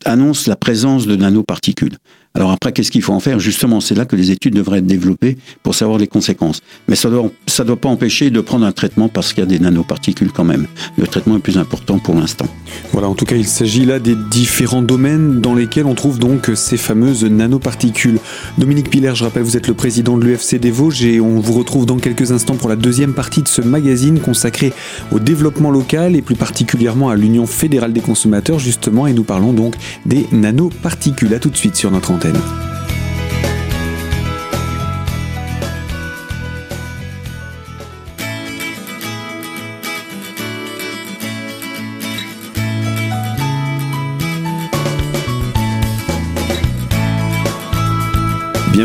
annoncent 0.05 0.51
la 0.51 0.57
présence 0.57 1.07
de 1.07 1.17
nanoparticules. 1.17 1.97
Alors 2.37 2.53
après, 2.53 2.71
qu'est-ce 2.71 2.93
qu'il 2.93 3.03
faut 3.03 3.13
en 3.13 3.19
faire? 3.19 3.41
Justement, 3.41 3.81
c'est 3.81 3.97
là 3.97 4.05
que 4.05 4.15
les 4.15 4.31
études 4.31 4.55
devraient 4.55 4.79
être 4.79 4.87
développées 4.87 5.37
pour 5.65 5.75
savoir 5.75 5.99
les 5.99 6.07
conséquences. 6.07 6.61
Mais 6.87 6.95
ça 6.95 7.09
ne 7.11 7.65
doit, 7.65 7.77
pas 7.77 7.89
empêcher 7.89 8.31
de 8.31 8.41
prendre 8.41 8.65
un 8.65 8.71
traitement 8.71 9.09
parce 9.09 9.33
qu'il 9.33 9.43
y 9.43 9.47
a 9.47 9.51
des 9.51 9.59
nanoparticules 9.59 10.31
quand 10.31 10.45
même. 10.45 10.69
Le 10.97 11.09
traitement 11.09 11.37
est 11.39 11.41
plus 11.41 11.59
important 11.59 11.99
pour 11.99 12.15
l'instant. 12.15 12.47
Voilà, 12.93 13.09
en 13.09 13.17
tout 13.17 13.25
cas, 13.25 13.35
il 13.35 13.49
s'agit 13.49 13.85
là 13.85 13.99
des 13.99 14.15
différents 14.31 14.83
domaines 14.83 15.41
dans 15.41 15.55
lesquels 15.55 15.87
on 15.87 15.95
trouve 15.95 16.21
donc 16.21 16.53
ces 16.55 16.77
fameuses 16.77 17.25
nanoparticules. 17.25 18.21
Dominique 18.59 18.91
Piller, 18.91 19.13
je 19.17 19.25
rappelle, 19.25 19.43
vous 19.43 19.57
êtes 19.57 19.67
le 19.67 19.75
président 19.75 20.17
de 20.17 20.25
l'UFC 20.25 20.55
des 20.55 20.71
Vosges 20.71 21.05
et 21.05 21.21
on 21.21 21.41
vous 21.41 21.55
retrouve 21.55 21.85
dans 21.85 21.99
quelques 21.99 22.31
instants 22.31 22.55
pour 22.55 22.69
la 22.69 22.77
deuxième 22.77 23.13
partie 23.13 23.43
de 23.43 23.49
ce 23.49 23.61
magazine 23.61 24.21
consacré 24.21 24.73
au 25.11 25.19
développement 25.19 25.73
local 25.73 26.15
et 26.15 26.23
plus 26.23 26.37
particulièrement 26.37 27.09
à 27.09 27.17
l'Union 27.17 27.47
fédérale 27.47 27.93
des 27.93 28.01
consommateurs 28.01 28.61
justement 28.61 29.09
et 29.09 29.15
nous 29.15 29.25
parlons 29.25 29.53
donc 29.53 29.75
des 30.07 30.27
nanoparticules. 30.31 31.35
À 31.35 31.41
tout 31.41 31.51
de 31.51 31.57
suite 31.57 31.75
sur 31.75 31.91
notre 31.91 32.13
antenne. 32.13 32.20
Antena. 32.21 32.80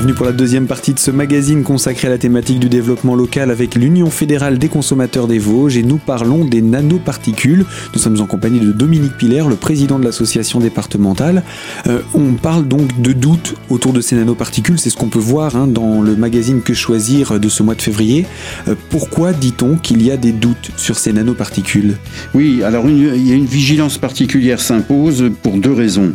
Bienvenue 0.05 0.17
pour 0.17 0.27
la 0.27 0.33
deuxième 0.33 0.67
partie 0.67 0.93
de 0.93 0.99
ce 0.99 1.09
magazine 1.09 1.63
consacré 1.63 2.07
à 2.07 2.11
la 2.11 2.19
thématique 2.19 2.59
du 2.59 2.69
développement 2.69 3.15
local 3.15 3.49
avec 3.49 3.73
l'Union 3.73 4.11
fédérale 4.11 4.59
des 4.59 4.69
consommateurs 4.69 5.25
des 5.25 5.39
Vosges 5.39 5.77
et 5.77 5.81
nous 5.81 5.97
parlons 5.97 6.45
des 6.45 6.61
nanoparticules. 6.61 7.65
Nous 7.91 7.99
sommes 7.99 8.21
en 8.21 8.27
compagnie 8.27 8.59
de 8.59 8.71
Dominique 8.71 9.17
Piller, 9.17 9.45
le 9.49 9.55
président 9.55 9.97
de 9.97 10.05
l'association 10.05 10.59
départementale. 10.59 11.41
Euh, 11.87 12.01
on 12.13 12.33
parle 12.33 12.67
donc 12.67 13.01
de 13.01 13.13
doutes 13.13 13.55
autour 13.71 13.93
de 13.93 14.01
ces 14.01 14.15
nanoparticules, 14.15 14.77
c'est 14.77 14.91
ce 14.91 14.95
qu'on 14.95 15.09
peut 15.09 15.17
voir 15.17 15.55
hein, 15.55 15.65
dans 15.65 16.03
le 16.03 16.15
magazine 16.15 16.61
Que 16.61 16.75
choisir 16.75 17.39
de 17.39 17.49
ce 17.49 17.63
mois 17.63 17.73
de 17.73 17.81
février. 17.81 18.27
Euh, 18.67 18.75
pourquoi 18.91 19.33
dit-on 19.33 19.75
qu'il 19.75 20.03
y 20.03 20.11
a 20.11 20.17
des 20.17 20.33
doutes 20.33 20.69
sur 20.77 20.99
ces 20.99 21.13
nanoparticules? 21.13 21.97
Oui, 22.35 22.61
alors 22.61 22.87
il 22.87 23.27
y 23.27 23.31
a 23.31 23.35
une 23.35 23.47
vigilance 23.47 23.97
particulière 23.97 24.61
s'impose 24.61 25.31
pour 25.41 25.57
deux 25.57 25.73
raisons. 25.73 26.13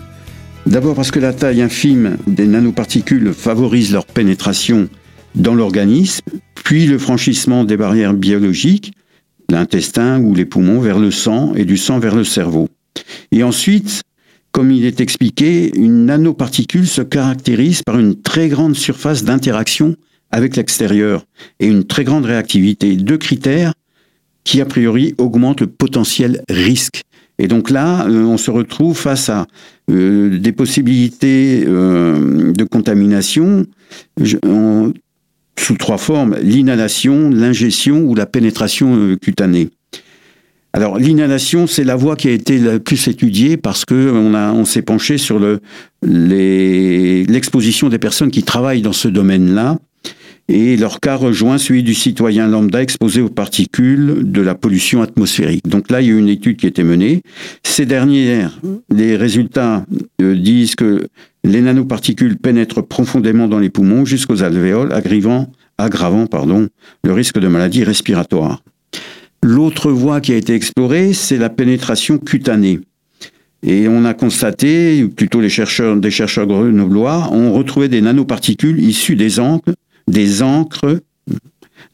D'abord 0.70 0.94
parce 0.94 1.10
que 1.10 1.18
la 1.18 1.32
taille 1.32 1.62
infime 1.62 2.16
des 2.28 2.46
nanoparticules 2.46 3.32
favorise 3.32 3.92
leur 3.92 4.06
pénétration 4.06 4.88
dans 5.34 5.56
l'organisme, 5.56 6.24
puis 6.54 6.86
le 6.86 6.96
franchissement 6.96 7.64
des 7.64 7.76
barrières 7.76 8.14
biologiques, 8.14 8.92
l'intestin 9.48 10.20
ou 10.20 10.32
les 10.32 10.44
poumons 10.44 10.78
vers 10.78 11.00
le 11.00 11.10
sang 11.10 11.54
et 11.56 11.64
du 11.64 11.76
sang 11.76 11.98
vers 11.98 12.14
le 12.14 12.22
cerveau. 12.22 12.68
Et 13.32 13.42
ensuite, 13.42 14.02
comme 14.52 14.70
il 14.70 14.84
est 14.84 15.00
expliqué, 15.00 15.72
une 15.76 16.06
nanoparticule 16.06 16.86
se 16.86 17.02
caractérise 17.02 17.82
par 17.82 17.98
une 17.98 18.14
très 18.14 18.48
grande 18.48 18.76
surface 18.76 19.24
d'interaction 19.24 19.96
avec 20.30 20.54
l'extérieur 20.54 21.24
et 21.58 21.66
une 21.66 21.82
très 21.82 22.04
grande 22.04 22.26
réactivité. 22.26 22.94
Deux 22.94 23.18
critères 23.18 23.72
qui, 24.44 24.60
a 24.60 24.66
priori, 24.66 25.16
augmentent 25.18 25.62
le 25.62 25.66
potentiel 25.66 26.44
risque. 26.48 27.02
Et 27.40 27.48
donc 27.48 27.70
là, 27.70 28.06
euh, 28.06 28.24
on 28.24 28.36
se 28.36 28.50
retrouve 28.50 28.96
face 28.96 29.30
à 29.30 29.46
euh, 29.90 30.38
des 30.38 30.52
possibilités 30.52 31.64
euh, 31.66 32.52
de 32.52 32.64
contamination 32.64 33.64
sous 35.58 35.76
trois 35.78 35.96
formes, 35.98 36.36
l'inhalation, 36.42 37.30
l'ingestion 37.30 38.02
ou 38.02 38.14
la 38.14 38.26
pénétration 38.26 39.16
cutanée. 39.20 39.70
Alors 40.72 40.98
l'inhalation, 40.98 41.66
c'est 41.66 41.82
la 41.82 41.96
voie 41.96 42.14
qui 42.14 42.28
a 42.28 42.30
été 42.30 42.58
la 42.58 42.78
plus 42.78 43.08
étudiée 43.08 43.56
parce 43.56 43.84
que 43.84 44.12
on, 44.12 44.34
a, 44.34 44.52
on 44.52 44.64
s'est 44.64 44.82
penché 44.82 45.18
sur 45.18 45.38
le, 45.38 45.60
l'exposition 46.02 47.88
des 47.88 47.98
personnes 47.98 48.30
qui 48.30 48.42
travaillent 48.42 48.82
dans 48.82 48.92
ce 48.92 49.08
domaine-là 49.08 49.78
et 50.50 50.76
leur 50.76 50.98
cas 50.98 51.14
rejoint 51.14 51.58
celui 51.58 51.84
du 51.84 51.94
citoyen 51.94 52.48
lambda 52.48 52.82
exposé 52.82 53.20
aux 53.20 53.28
particules 53.28 54.22
de 54.24 54.40
la 54.40 54.56
pollution 54.56 55.00
atmosphérique. 55.00 55.68
Donc 55.68 55.90
là, 55.90 56.00
il 56.00 56.08
y 56.08 56.10
a 56.10 56.18
une 56.18 56.28
étude 56.28 56.56
qui 56.56 56.66
a 56.66 56.68
été 56.68 56.82
menée. 56.82 57.22
Ces 57.62 57.86
dernières, 57.86 58.58
les 58.90 59.16
résultats 59.16 59.86
euh, 60.20 60.34
disent 60.34 60.74
que 60.74 61.06
les 61.44 61.60
nanoparticules 61.60 62.36
pénètrent 62.36 62.82
profondément 62.82 63.46
dans 63.46 63.60
les 63.60 63.70
poumons 63.70 64.04
jusqu'aux 64.04 64.42
alvéoles, 64.42 64.92
aggravant, 64.92 65.52
aggravant 65.78 66.26
pardon, 66.26 66.68
le 67.04 67.12
risque 67.12 67.38
de 67.38 67.46
maladie 67.46 67.84
respiratoire. 67.84 68.64
L'autre 69.44 69.92
voie 69.92 70.20
qui 70.20 70.32
a 70.32 70.36
été 70.36 70.54
explorée, 70.54 71.12
c'est 71.12 71.38
la 71.38 71.48
pénétration 71.48 72.18
cutanée. 72.18 72.80
Et 73.62 73.86
on 73.88 74.04
a 74.04 74.14
constaté, 74.14 75.06
plutôt 75.06 75.40
les 75.40 75.48
chercheurs, 75.48 75.96
des 75.96 76.10
chercheurs 76.10 76.46
grenoblois, 76.46 77.28
ont 77.30 77.52
retrouvé 77.52 77.88
des 77.88 78.00
nanoparticules 78.00 78.80
issues 78.80 79.16
des 79.16 79.38
encres, 79.38 79.72
des 80.10 80.42
encres 80.42 81.00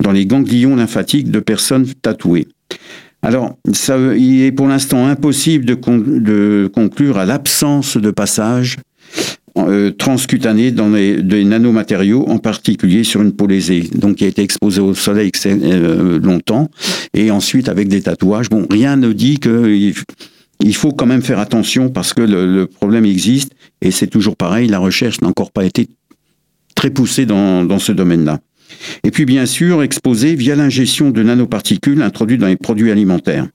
dans 0.02 0.12
les 0.12 0.26
ganglions 0.26 0.76
lymphatiques 0.76 1.30
de 1.30 1.40
personnes 1.40 1.86
tatouées. 2.02 2.48
Alors, 3.22 3.56
ça, 3.72 3.96
il 4.16 4.42
est 4.42 4.52
pour 4.52 4.68
l'instant 4.68 5.06
impossible 5.06 5.64
de, 5.64 6.70
conclure 6.72 7.18
à 7.18 7.24
l'absence 7.24 7.96
de 7.96 8.10
passage 8.10 8.76
euh, 9.58 9.90
transcutané 9.90 10.70
dans 10.70 10.90
des 10.90 11.44
nanomatériaux, 11.44 12.24
en 12.28 12.38
particulier 12.38 13.04
sur 13.04 13.22
une 13.22 13.32
peau 13.32 13.46
lésée, 13.46 13.88
donc 13.94 14.16
qui 14.16 14.24
a 14.24 14.28
été 14.28 14.42
exposée 14.42 14.80
au 14.80 14.94
soleil 14.94 15.30
euh, 15.46 16.20
longtemps, 16.20 16.68
et 17.14 17.30
ensuite 17.30 17.68
avec 17.68 17.88
des 17.88 18.02
tatouages. 18.02 18.50
Bon, 18.50 18.66
rien 18.70 18.96
ne 18.96 19.12
dit 19.12 19.38
que 19.38 19.92
il 20.60 20.74
faut 20.74 20.92
quand 20.92 21.06
même 21.06 21.22
faire 21.22 21.38
attention 21.38 21.88
parce 21.88 22.14
que 22.14 22.22
le, 22.22 22.66
problème 22.66 23.06
existe, 23.06 23.52
et 23.82 23.90
c'est 23.90 24.06
toujours 24.06 24.36
pareil, 24.36 24.68
la 24.68 24.78
recherche 24.78 25.20
n'a 25.20 25.28
encore 25.28 25.50
pas 25.50 25.64
été 25.64 25.88
très 26.86 26.90
poussée 26.90 27.26
dans, 27.26 27.64
dans 27.64 27.80
ce 27.80 27.90
domaine-là. 27.90 28.38
Et 29.02 29.10
puis 29.10 29.24
bien 29.24 29.46
sûr, 29.46 29.82
exposé 29.82 30.36
via 30.36 30.54
l'ingestion 30.54 31.10
de 31.10 31.22
nanoparticules 31.22 32.00
introduites 32.00 32.40
dans 32.40 32.46
les 32.46 32.56
produits 32.56 32.92
alimentaires. 32.92 33.48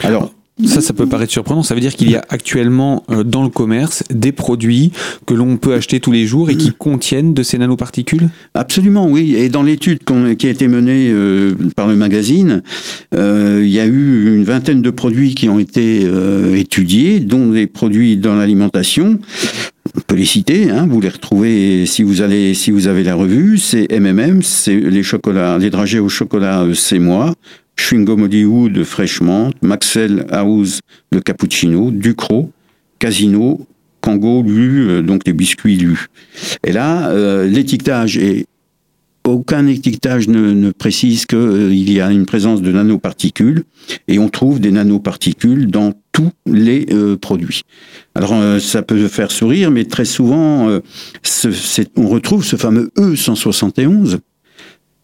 Alors, 0.00 0.34
ça, 0.64 0.80
ça 0.80 0.92
peut 0.92 1.06
paraître 1.06 1.30
surprenant. 1.30 1.62
Ça 1.62 1.76
veut 1.76 1.80
dire 1.80 1.94
qu'il 1.94 2.10
y 2.10 2.16
a 2.16 2.24
actuellement 2.30 3.04
euh, 3.10 3.22
dans 3.22 3.44
le 3.44 3.48
commerce 3.48 4.02
des 4.10 4.32
produits 4.32 4.90
que 5.24 5.34
l'on 5.34 5.56
peut 5.56 5.74
acheter 5.74 6.00
tous 6.00 6.10
les 6.10 6.26
jours 6.26 6.50
et 6.50 6.56
qui 6.56 6.72
contiennent 6.72 7.32
de 7.32 7.44
ces 7.44 7.58
nanoparticules? 7.58 8.28
Absolument, 8.54 9.08
oui. 9.08 9.36
Et 9.36 9.50
dans 9.50 9.62
l'étude 9.62 10.00
qui 10.36 10.46
a 10.48 10.50
été 10.50 10.66
menée 10.66 11.10
euh, 11.12 11.54
par 11.76 11.86
le 11.86 11.94
magazine, 11.94 12.62
euh, 13.14 13.62
il 13.62 13.70
y 13.70 13.78
a 13.78 13.86
eu 13.86 14.34
une 14.34 14.42
vingtaine 14.42 14.82
de 14.82 14.90
produits 14.90 15.36
qui 15.36 15.48
ont 15.48 15.60
été 15.60 16.08
étudiés, 16.54 17.20
dont 17.20 17.50
des 17.50 17.68
produits 17.68 18.16
dans 18.16 18.34
l'alimentation. 18.34 19.20
On 19.96 20.00
peut 20.00 20.16
les 20.16 20.24
citer, 20.24 20.70
hein, 20.70 20.86
vous 20.88 21.00
les 21.00 21.08
retrouvez 21.08 21.86
si 21.86 22.02
vous 22.02 22.22
allez, 22.22 22.54
si 22.54 22.70
vous 22.70 22.86
avez 22.86 23.02
la 23.02 23.14
revue. 23.14 23.58
C'est 23.58 23.90
MMM, 23.90 24.42
c'est 24.42 24.76
les 24.76 25.02
chocolats, 25.02 25.58
les 25.58 25.70
dragées 25.70 25.98
au 25.98 26.08
chocolat, 26.08 26.66
c'est 26.74 26.98
moi. 26.98 27.34
Chewing-gum 27.76 28.22
Hollywood 28.22 28.82
fraîchement, 28.84 29.50
Maxwell 29.62 30.26
House 30.30 30.80
le 31.12 31.20
cappuccino, 31.20 31.90
Ducro, 31.90 32.50
Casino, 32.98 33.66
Kango, 34.00 34.42
Lu, 34.42 34.88
euh, 34.88 35.02
donc 35.02 35.22
les 35.26 35.32
biscuits 35.32 35.76
Lu. 35.76 36.06
Et 36.64 36.72
là, 36.72 37.10
euh, 37.10 37.46
l'étiquetage 37.46 38.18
est 38.18 38.46
aucun 39.28 39.66
étiquetage 39.66 40.28
ne, 40.28 40.70
précise 40.70 41.26
qu'il 41.26 41.38
euh, 41.38 41.72
y 41.72 42.00
a 42.00 42.10
une 42.10 42.26
présence 42.26 42.62
de 42.62 42.72
nanoparticules 42.72 43.64
et 44.06 44.18
on 44.18 44.28
trouve 44.28 44.60
des 44.60 44.70
nanoparticules 44.70 45.70
dans 45.70 45.92
tous 46.12 46.30
les 46.46 46.86
produits. 47.20 47.62
Alors 48.16 48.34
ça 48.60 48.82
peut 48.82 49.06
faire 49.06 49.30
sourire, 49.30 49.70
mais 49.70 49.84
très 49.84 50.04
souvent 50.04 50.68
on 51.96 52.08
retrouve 52.08 52.44
ce 52.44 52.56
fameux 52.56 52.90
E171 52.98 54.18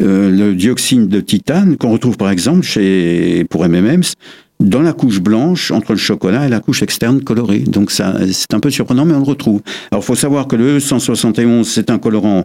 euh, 0.03 0.29
le 0.29 0.57
dioxyde 0.57 1.07
de 1.07 1.21
titane 1.21 1.77
qu'on 1.77 1.93
retrouve 1.93 2.17
par 2.17 2.31
exemple 2.31 2.63
chez 2.63 3.47
pour 3.49 3.65
MMMs 3.69 4.03
dans 4.59 4.83
la 4.83 4.93
couche 4.93 5.21
blanche 5.21 5.71
entre 5.71 5.93
le 5.93 5.99
chocolat 5.99 6.47
et 6.47 6.49
la 6.49 6.59
couche 6.59 6.83
externe 6.83 7.23
colorée. 7.23 7.61
Donc 7.61 7.93
ça, 7.93 8.17
c'est 8.33 8.55
un 8.55 8.61
peu 8.61 8.71
surprenant, 8.71 9.05
mais 9.05 9.15
on 9.15 9.19
le 9.19 9.25
retrouve. 9.25 9.61
Alors, 9.91 10.03
il 10.03 10.07
faut 10.07 10.15
savoir 10.15 10.49
que 10.49 10.57
le 10.57 10.81
171, 10.81 11.69
c'est 11.69 11.91
un 11.91 11.99
colorant 11.99 12.45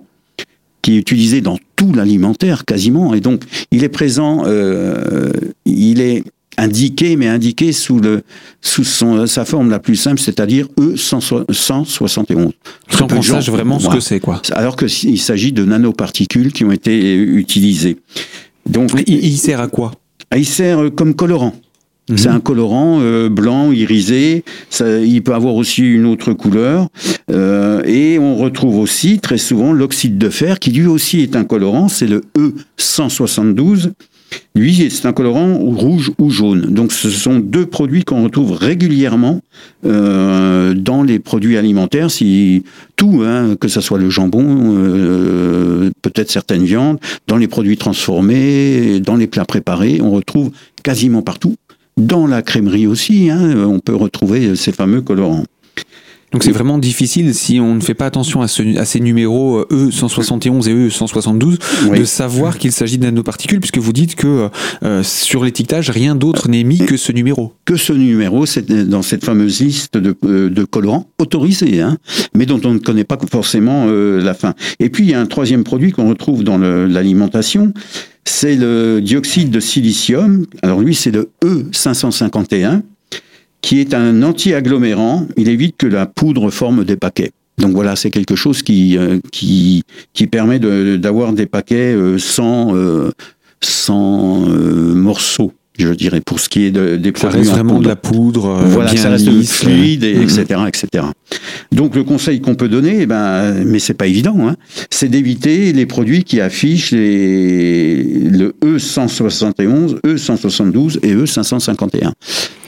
qui 0.90 0.96
est 0.96 1.00
utilisé 1.00 1.42
dans 1.42 1.60
tout 1.76 1.94
l'alimentaire 1.94 2.66
quasiment, 2.66 3.14
et 3.14 3.20
donc 3.20 3.44
il 3.72 3.84
est 3.84 3.90
présent, 3.90 4.44
euh, 4.46 5.30
il 5.66 6.02
est 6.02 6.24
indiqué, 6.58 7.16
mais 7.16 7.28
indiqué 7.28 7.72
sous, 7.72 8.00
le, 8.00 8.24
sous 8.62 8.84
son, 8.84 9.28
sa 9.28 9.46
forme 9.46 9.70
la 9.70 9.78
plus 9.78 9.96
simple, 9.96 10.20
c'est-à-dire 10.20 10.68
E171. 10.80 12.52
Sans 12.90 13.08
qu'on 13.08 13.22
sache 13.22 13.50
vraiment 13.50 13.80
ce 13.80 13.88
que 13.88 14.00
c'est, 14.00 14.20
quoi. 14.20 14.42
Alors 14.52 14.76
qu'il 14.76 15.20
s'agit 15.20 15.54
de 15.54 15.64
nanoparticules 15.64 16.52
qui 16.52 16.66
ont 16.66 16.72
été 16.72 17.16
utilisées. 17.16 17.98
Donc, 18.68 18.92
il, 19.06 19.38
sert 19.38 19.62
à 19.62 19.68
quoi? 19.68 19.92
Il 20.36 20.46
sert 20.46 20.80
euh, 20.80 20.90
comme 20.90 21.14
colorant. 21.14 21.54
Mhm. 22.10 22.18
C'est 22.18 22.30
un 22.30 22.40
colorant 22.40 23.00
euh, 23.02 23.30
blanc, 23.30 23.72
irisé. 23.72 24.44
Ça, 24.70 25.00
il 25.00 25.22
peut 25.22 25.34
avoir 25.34 25.56
aussi 25.56 25.84
une 25.84 26.06
autre 26.06 26.34
couleur. 26.34 26.88
Euh, 27.32 27.84
et 27.86 28.20
on 28.20 28.36
retrouve 28.36 28.78
aussi 28.80 29.20
très 29.20 29.38
souvent 29.38 29.72
l'oxyde 29.74 30.18
de 30.18 30.30
fer, 30.30 30.60
qui 30.60 30.72
lui 30.72 30.88
aussi 30.88 31.22
est 31.22 31.36
un 31.36 31.44
colorant. 31.44 31.88
C'est 31.88 32.08
le 32.08 32.22
E172. 32.38 33.92
Lui, 34.56 34.90
c'est 34.92 35.08
un 35.08 35.14
colorant 35.14 35.58
rouge 35.58 36.12
ou 36.20 36.30
jaune. 36.30 36.62
Donc, 36.74 36.92
ce 36.92 37.10
sont 37.10 37.40
deux 37.40 37.66
produits 37.66 38.04
qu'on 38.04 38.24
retrouve 38.24 38.52
régulièrement 38.52 39.42
euh, 39.86 40.74
dans 40.74 41.04
les 41.04 41.20
produits 41.20 41.58
alimentaires. 41.58 42.12
Si 42.12 42.64
tout, 42.96 43.24
hein, 43.26 43.56
que 43.60 43.68
ce 43.68 43.82
soit 43.82 44.00
le 44.00 44.10
jambon, 44.10 44.76
euh, 44.78 45.90
peut-être 46.02 46.30
certaines 46.30 46.64
viandes, 46.64 47.00
dans 47.28 47.38
les 47.38 47.48
produits 47.48 47.78
transformés, 47.78 49.00
dans 49.00 49.16
les 49.16 49.28
plats 49.28 49.46
préparés, 49.46 50.00
on 50.02 50.12
retrouve 50.12 50.52
quasiment 50.84 51.22
partout. 51.22 51.56
Dans 52.00 52.28
la 52.28 52.42
crèmerie 52.42 52.88
aussi, 52.88 53.30
hein, 53.30 53.66
on 53.68 53.80
peut 53.80 53.96
retrouver 53.96 54.56
ces 54.56 54.72
fameux 54.72 55.02
colorants. 55.02 55.44
Donc 56.32 56.44
c'est 56.44 56.52
vraiment 56.52 56.78
difficile 56.78 57.34
si 57.34 57.60
on 57.60 57.76
ne 57.76 57.80
fait 57.80 57.96
pas 57.96 58.06
attention 58.06 58.42
à, 58.42 58.48
ces 58.48 59.00
numéros 59.00 59.64
E171 59.64 60.70
et 60.70 60.88
E172 60.88 61.58
de 61.98 62.04
savoir 62.06 62.60
qu'il 62.60 62.72
s'agit 62.72 63.00
de 63.00 63.06
nanoparticules 63.06 63.60
puisque 63.60 63.80
vous 63.80 63.94
dites 63.94 64.16
que 64.16 64.50
euh, 64.84 65.02
sur 65.02 65.44
l'étiquetage 65.44 65.90
rien 65.90 66.14
d'autre 66.14 66.48
n'est 66.48 66.64
mis 66.64 66.78
que 66.78 66.98
ce 66.98 67.12
numéro. 67.12 67.54
Que 67.66 67.78
ce 67.78 67.94
numéro, 67.94 68.46
c'est 68.46 68.72
dans 68.88 69.02
cette 69.02 69.26
fameuse 69.26 69.60
liste 69.62 69.98
de, 69.98 70.16
euh, 70.24 70.66
colorants 70.70 71.08
autorisés, 71.18 71.82
hein, 71.82 71.98
mais 72.36 72.46
dont 72.46 72.62
on 72.64 72.76
ne 72.76 72.80
connaît 72.80 73.04
pas 73.04 73.18
forcément 73.32 73.88
euh, 73.88 74.22
la 74.22 74.36
fin. 74.36 74.54
Et 74.80 74.90
puis 74.90 75.06
il 75.06 75.10
y 75.10 75.16
a 75.16 75.20
un 75.20 75.26
troisième 75.26 75.64
produit 75.64 75.92
qu'on 75.92 76.10
retrouve 76.10 76.44
dans 76.44 76.60
l'alimentation, 76.60 77.74
c'est 78.30 78.56
le 78.56 79.02
dioxyde 79.02 79.50
de 79.50 79.60
silicium. 79.60 80.46
Alors 80.62 80.82
lui, 80.82 80.94
c'est 80.94 81.12
le 81.12 81.32
E551 81.44 82.84
qui 83.62 83.80
est 83.80 83.94
un 83.94 84.24
anti-agglomérant. 84.24 85.28
Il 85.36 85.50
évite 85.50 85.76
que 85.78 85.88
la 85.88 86.06
poudre 86.06 86.52
forme 86.52 86.86
des 86.86 86.96
paquets. 86.96 87.32
Donc 87.58 87.74
voilà, 87.74 87.96
c'est 87.96 88.12
quelque 88.12 88.36
chose 88.36 88.62
qui, 88.62 88.98
euh, 88.98 89.20
qui, 89.32 89.84
qui 90.14 90.28
permet 90.28 90.60
d'avoir 90.60 91.34
des 91.34 91.48
paquets 91.48 91.94
euh, 91.94 92.18
sans, 92.18 92.76
euh, 92.76 93.12
sans 93.62 94.48
morceaux 94.48 95.52
je 95.80 95.94
dirais, 95.94 96.22
pour 96.22 96.40
ce 96.40 96.50
qui 96.50 96.66
est 96.66 96.72
de, 96.72 96.98
des 96.98 97.12
produits. 97.12 97.32
Ça 97.32 97.38
reste 97.38 97.52
vraiment 97.52 97.80
de 97.80 97.88
la 97.88 97.96
poudre, 97.96 98.60
voilà, 98.66 98.96
ça 98.96 99.10
reste 99.10 99.30
fluide, 99.44 100.04
etc., 100.04 100.46
mm-hmm. 100.50 100.68
etc. 100.68 101.06
Donc 101.72 101.96
le 101.96 102.04
conseil 102.04 102.42
qu'on 102.42 102.56
peut 102.56 102.68
donner, 102.68 102.98
eh 103.02 103.06
ben, 103.06 103.64
mais 103.66 103.80
c'est 103.80 103.94
pas 103.94 104.08
évident, 104.08 104.38
hein, 104.42 104.56
c'est 104.90 105.10
d'éviter 105.10 105.72
les 105.74 105.86
produits 105.86 106.24
qui 106.24 106.42
affichent 106.42 106.92
les, 106.92 108.04
le 108.04 108.56
E171, 108.64 110.00
E172 110.02 111.00
et 111.04 111.16
E551. 111.16 112.12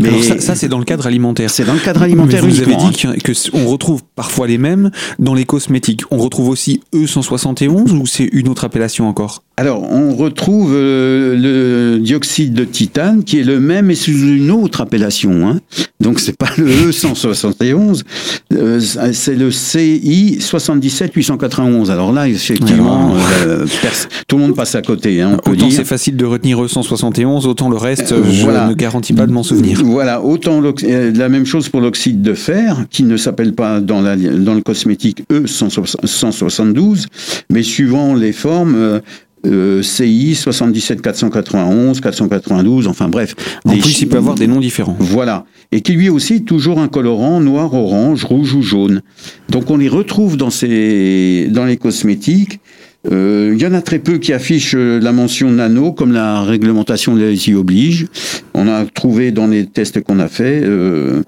Mais 0.01 0.09
Alors 0.09 0.23
ça, 0.23 0.39
ça 0.39 0.55
c'est 0.55 0.67
dans 0.67 0.79
le 0.79 0.85
cadre 0.85 1.07
alimentaire. 1.07 1.49
C'est 1.49 1.65
dans 1.65 1.73
le 1.73 1.79
cadre 1.79 2.01
alimentaire. 2.01 2.43
Mais 2.43 2.51
vous 2.51 2.61
avez 2.61 2.75
dit 2.75 3.07
hein. 3.07 3.13
que 3.23 3.31
on 3.53 3.67
retrouve 3.67 4.01
parfois 4.15 4.47
les 4.47 4.57
mêmes 4.57 4.91
dans 5.19 5.33
les 5.33 5.45
cosmétiques. 5.45 6.03
On 6.11 6.17
retrouve 6.17 6.49
aussi 6.49 6.81
E171 6.93 7.91
ou 7.91 8.05
c'est 8.05 8.29
une 8.31 8.47
autre 8.47 8.63
appellation 8.63 9.07
encore? 9.07 9.43
Alors, 9.57 9.83
on 9.91 10.15
retrouve 10.15 10.71
euh, 10.73 11.35
le 11.35 11.99
dioxyde 11.99 12.53
de 12.53 12.63
titane 12.63 13.23
qui 13.23 13.39
est 13.39 13.43
le 13.43 13.59
même 13.59 13.87
mais 13.87 13.95
sous 13.95 14.11
une 14.11 14.49
autre 14.49 14.81
appellation. 14.81 15.47
Hein. 15.47 15.59
Donc, 15.99 16.19
c'est 16.19 16.35
pas 16.35 16.49
le 16.57 16.89
E171, 16.89 18.01
euh, 18.53 18.79
c'est 19.13 19.35
le 19.35 19.51
CI 19.51 20.37
77891. 20.39 21.91
Alors 21.91 22.11
là, 22.11 22.27
effectivement, 22.27 23.13
euh, 23.45 23.65
tout 24.27 24.37
le 24.37 24.41
monde 24.41 24.55
passe 24.55 24.73
à 24.75 24.81
côté. 24.81 25.21
Hein, 25.21 25.37
autant 25.47 25.69
c'est 25.69 25.85
facile 25.85 26.15
de 26.15 26.25
retenir 26.25 26.59
E171, 26.59 27.45
autant 27.45 27.69
le 27.69 27.77
reste, 27.77 28.15
je 28.31 28.47
ne 28.47 28.73
garantis 28.73 29.13
pas 29.13 29.27
de 29.27 29.31
m'en 29.31 29.43
souvenir. 29.43 29.79
Voilà, 29.91 30.21
autant 30.21 30.61
la 30.61 31.27
même 31.27 31.45
chose 31.45 31.67
pour 31.67 31.81
l'oxyde 31.81 32.21
de 32.21 32.33
fer, 32.33 32.85
qui 32.89 33.03
ne 33.03 33.17
s'appelle 33.17 33.53
pas 33.53 33.81
dans, 33.81 33.99
le 34.01 34.61
cosmétique 34.61 35.23
E172, 35.29 37.07
mais 37.49 37.61
suivant 37.61 38.15
les 38.15 38.31
formes, 38.31 39.01
euh, 39.45 39.81
CI 39.81 40.35
77 40.35 41.01
491, 41.01 42.01
492, 42.01 42.87
enfin 42.87 43.09
bref. 43.09 43.35
En 43.65 43.71
plus, 43.71 44.01
il 44.01 44.07
peut 44.07 44.17
avoir 44.17 44.35
des 44.35 44.47
noms 44.47 44.59
différents. 44.59 44.95
Voilà. 44.99 45.45
Et 45.71 45.81
qui 45.81 45.93
lui 45.93 46.09
aussi 46.09 46.43
toujours 46.43 46.79
un 46.79 46.87
colorant 46.87 47.39
noir, 47.39 47.73
orange, 47.73 48.25
rouge 48.25 48.53
ou 48.53 48.61
jaune. 48.61 49.01
Donc 49.49 49.69
on 49.69 49.77
les 49.77 49.89
retrouve 49.89 50.37
dans, 50.37 50.49
ces, 50.49 51.47
dans 51.51 51.65
les 51.65 51.77
cosmétiques. 51.77 52.59
Euh, 53.11 53.51
il 53.55 53.61
y 53.61 53.65
en 53.65 53.73
a 53.73 53.81
très 53.81 53.97
peu 53.97 54.19
qui 54.19 54.31
affichent 54.31 54.75
euh, 54.75 54.99
la 54.99 55.11
mention 55.11 55.49
nano, 55.49 55.91
comme 55.91 56.11
la 56.11 56.43
réglementation 56.43 57.17
y 57.17 57.53
oblige. 57.55 58.07
On 58.53 58.67
a 58.67 58.85
trouvé 58.85 59.31
dans 59.31 59.47
les 59.47 59.65
tests 59.65 60.01
qu'on 60.01 60.19
a 60.19 60.27
fait, 60.27 60.61
euh, 60.63 61.23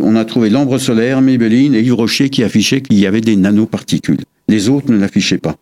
on 0.00 0.14
a 0.14 0.24
trouvé 0.24 0.48
l'ambre 0.48 0.78
solaire, 0.78 1.20
Maybelline 1.20 1.74
et 1.74 1.80
Yves 1.80 1.94
Rocher 1.94 2.30
qui 2.30 2.44
affichaient 2.44 2.82
qu'il 2.82 2.98
y 2.98 3.06
avait 3.06 3.20
des 3.20 3.34
nanoparticules. 3.34 4.20
Les 4.48 4.68
autres 4.68 4.92
ne 4.92 4.98
l'affichaient 4.98 5.38
pas. 5.38 5.56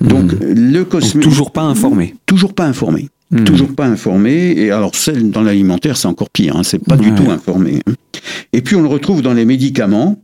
Donc, 0.00 0.32
hmm. 0.32 0.38
le 0.40 0.84
cosmétique. 0.84 1.22
Toujours 1.22 1.52
pas 1.52 1.62
informé. 1.62 2.14
Toujours 2.26 2.54
pas 2.54 2.64
informé. 2.64 3.08
Hmm. 3.30 3.44
Toujours 3.44 3.74
pas 3.74 3.86
informé. 3.86 4.54
Et 4.56 4.70
alors, 4.70 4.94
celle 4.94 5.30
dans 5.30 5.42
l'alimentaire, 5.42 5.96
c'est 5.96 6.08
encore 6.08 6.30
pire. 6.30 6.56
Hein, 6.56 6.62
c'est 6.62 6.82
pas 6.82 6.96
du 6.96 7.14
tout 7.14 7.30
informé. 7.30 7.80
Hein. 7.86 7.92
Et 8.52 8.62
puis, 8.62 8.76
on 8.76 8.82
le 8.82 8.88
retrouve 8.88 9.22
dans 9.22 9.34
les 9.34 9.44
médicaments. 9.44 10.20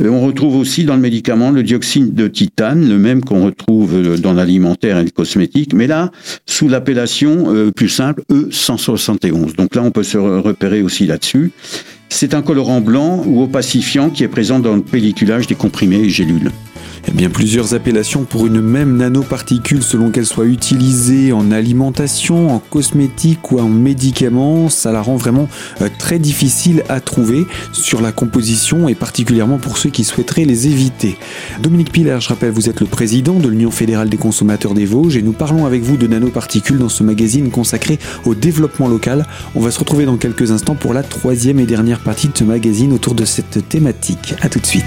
Euh, 0.00 0.08
on 0.08 0.24
retrouve 0.24 0.56
aussi 0.56 0.84
dans 0.84 0.94
le 0.94 1.00
médicament 1.00 1.50
le 1.50 1.62
dioxyde 1.62 2.14
de 2.14 2.28
titane, 2.28 2.88
le 2.88 2.98
même 2.98 3.22
qu'on 3.22 3.44
retrouve 3.44 3.94
euh, 3.94 4.16
dans 4.16 4.32
l'alimentaire 4.32 4.98
et 4.98 5.04
le 5.04 5.10
cosmétique, 5.10 5.74
mais 5.74 5.86
là, 5.86 6.12
sous 6.46 6.68
l'appellation 6.68 7.52
euh, 7.52 7.70
plus 7.72 7.88
simple 7.88 8.22
E171. 8.30 9.56
Donc 9.56 9.74
là, 9.74 9.82
on 9.82 9.90
peut 9.90 10.04
se 10.04 10.18
repérer 10.18 10.82
aussi 10.82 11.06
là-dessus. 11.06 11.50
C'est 12.10 12.34
un 12.34 12.42
colorant 12.42 12.80
blanc 12.80 13.22
ou 13.26 13.42
opacifiant 13.42 14.10
qui 14.10 14.24
est 14.24 14.28
présent 14.28 14.60
dans 14.60 14.76
le 14.76 14.82
pelliculage 14.82 15.46
des 15.46 15.54
comprimés 15.54 16.00
et 16.00 16.10
gélules. 16.10 16.50
A 17.08 17.10
bien 17.10 17.30
plusieurs 17.30 17.72
appellations 17.72 18.24
pour 18.24 18.46
une 18.46 18.60
même 18.60 18.98
nanoparticule 18.98 19.82
selon 19.82 20.10
qu'elle 20.10 20.26
soit 20.26 20.44
utilisée 20.44 21.32
en 21.32 21.50
alimentation, 21.50 22.54
en 22.54 22.58
cosmétique 22.58 23.50
ou 23.50 23.60
en 23.60 23.68
médicament. 23.68 24.68
Ça 24.68 24.92
la 24.92 25.00
rend 25.00 25.16
vraiment 25.16 25.48
euh, 25.80 25.88
très 25.98 26.18
difficile 26.18 26.84
à 26.90 27.00
trouver 27.00 27.46
sur 27.72 28.02
la 28.02 28.12
composition 28.12 28.90
et 28.90 28.94
particulièrement 28.94 29.56
pour 29.56 29.78
ceux 29.78 29.88
qui 29.88 30.04
souhaiteraient 30.04 30.44
les 30.44 30.66
éviter. 30.66 31.16
Dominique 31.62 31.92
Piller, 31.92 32.18
je 32.20 32.28
rappelle, 32.28 32.50
vous 32.50 32.68
êtes 32.68 32.80
le 32.80 32.86
président 32.86 33.38
de 33.38 33.48
l'Union 33.48 33.70
fédérale 33.70 34.10
des 34.10 34.18
consommateurs 34.18 34.74
des 34.74 34.84
Vosges 34.84 35.16
et 35.16 35.22
nous 35.22 35.32
parlons 35.32 35.64
avec 35.64 35.82
vous 35.82 35.96
de 35.96 36.06
nanoparticules 36.06 36.78
dans 36.78 36.90
ce 36.90 37.04
magazine 37.04 37.50
consacré 37.50 37.98
au 38.26 38.34
développement 38.34 38.86
local. 38.86 39.24
On 39.54 39.60
va 39.60 39.70
se 39.70 39.78
retrouver 39.78 40.04
dans 40.04 40.18
quelques 40.18 40.50
instants 40.50 40.74
pour 40.74 40.92
la 40.92 41.02
troisième 41.02 41.58
et 41.58 41.64
dernière 41.64 42.00
partie 42.00 42.28
de 42.28 42.36
ce 42.36 42.44
magazine 42.44 42.92
autour 42.92 43.14
de 43.14 43.24
cette 43.24 43.66
thématique. 43.66 44.34
A 44.42 44.50
tout 44.50 44.60
de 44.60 44.66
suite. 44.66 44.84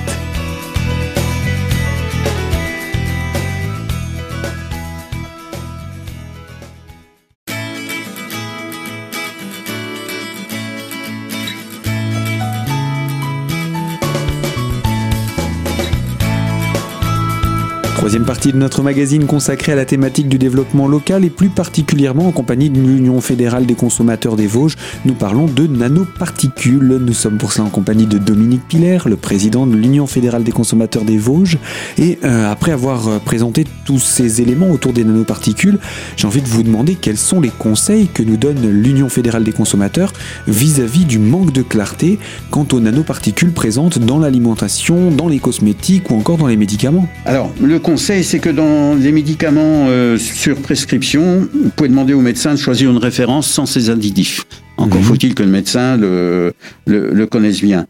Troisième 18.22 18.36
partie 18.36 18.54
de 18.54 18.58
notre 18.58 18.84
magazine 18.84 19.26
consacrée 19.26 19.72
à 19.72 19.76
la 19.76 19.86
thématique 19.86 20.30
du 20.30 20.38
développement 20.38 20.88
local 20.88 21.26
et 21.26 21.32
plus 21.32 21.50
particulièrement 21.50 22.28
en 22.28 22.32
compagnie 22.32 22.70
de 22.70 22.80
l'Union 22.80 23.20
fédérale 23.20 23.66
des 23.66 23.74
consommateurs 23.74 24.36
des 24.36 24.46
Vosges, 24.46 24.76
nous 25.06 25.16
parlons 25.16 25.48
de 25.48 25.66
nanoparticules. 25.66 27.00
Nous 27.02 27.14
sommes 27.14 27.40
pour 27.40 27.52
cela 27.52 27.66
en 27.66 27.72
compagnie 27.72 28.06
de 28.06 28.20
Dominique 28.20 28.62
Piller, 28.68 29.00
le 29.08 29.16
président 29.16 29.66
de 29.66 29.76
l'Union 29.76 30.06
fédérale 30.06 30.44
des 30.44 30.52
consommateurs 30.52 31.04
des 31.04 31.18
Vosges. 31.18 31.58
Et 31.98 32.20
euh, 32.24 32.52
après 32.52 32.72
avoir 32.72 33.08
euh, 33.08 33.18
présenté 33.18 33.66
tous 33.86 33.98
ces 33.98 34.40
éléments 34.40 34.70
autour 34.70 34.94
des 34.94 35.04
nanoparticules, 35.04 35.80
j'ai 36.16 36.28
envie 36.28 36.44
de 36.44 36.48
vous 36.48 36.62
demander 36.62 36.94
quels 36.94 37.18
sont 37.18 37.42
les 37.42 37.50
conseils 37.50 38.08
que 38.08 38.22
nous 38.22 38.38
donne 38.38 38.70
l'Union 38.70 39.10
fédérale 39.10 39.44
des 39.44 39.52
consommateurs 39.52 40.14
vis-à-vis 40.48 41.06
du 41.06 41.18
manque 41.18 41.54
de 41.54 41.64
clarté 41.64 42.20
quant 42.52 42.68
aux 42.72 42.80
nanoparticules 42.80 43.52
présentes 43.52 43.98
dans 43.98 44.20
l'alimentation, 44.20 45.10
dans 45.10 45.28
les 45.28 45.40
cosmétiques 45.40 46.12
ou 46.12 46.16
encore 46.16 46.38
dans 46.38 46.48
les 46.48 46.58
médicaments. 46.58 47.08
Alors, 47.26 47.52
le 47.60 47.80
conseil, 47.80 48.11
c'est 48.24 48.40
que 48.40 48.50
dans 48.50 48.96
les 48.96 49.12
médicaments 49.12 49.88
euh, 49.88 50.18
sur 50.18 50.58
prescription, 50.58 51.48
vous 51.54 51.70
pouvez 51.70 51.90
demander 51.90 52.14
au 52.14 52.20
médecin 52.20 52.52
de 52.52 52.60
choisir 52.60 52.92
une 52.92 52.98
référence 52.98 53.48
sans 53.48 53.66
ces 53.66 53.90
additifs. 53.90 54.46
Encore 54.78 55.00
mhm. 55.00 55.06
faut-il 55.06 55.34
que 55.34 55.44
le 55.44 55.50
médecin 55.50 55.96
le, 55.96 56.54
le, 56.86 57.26
connaisse 57.26 57.62
bien. 57.62 57.88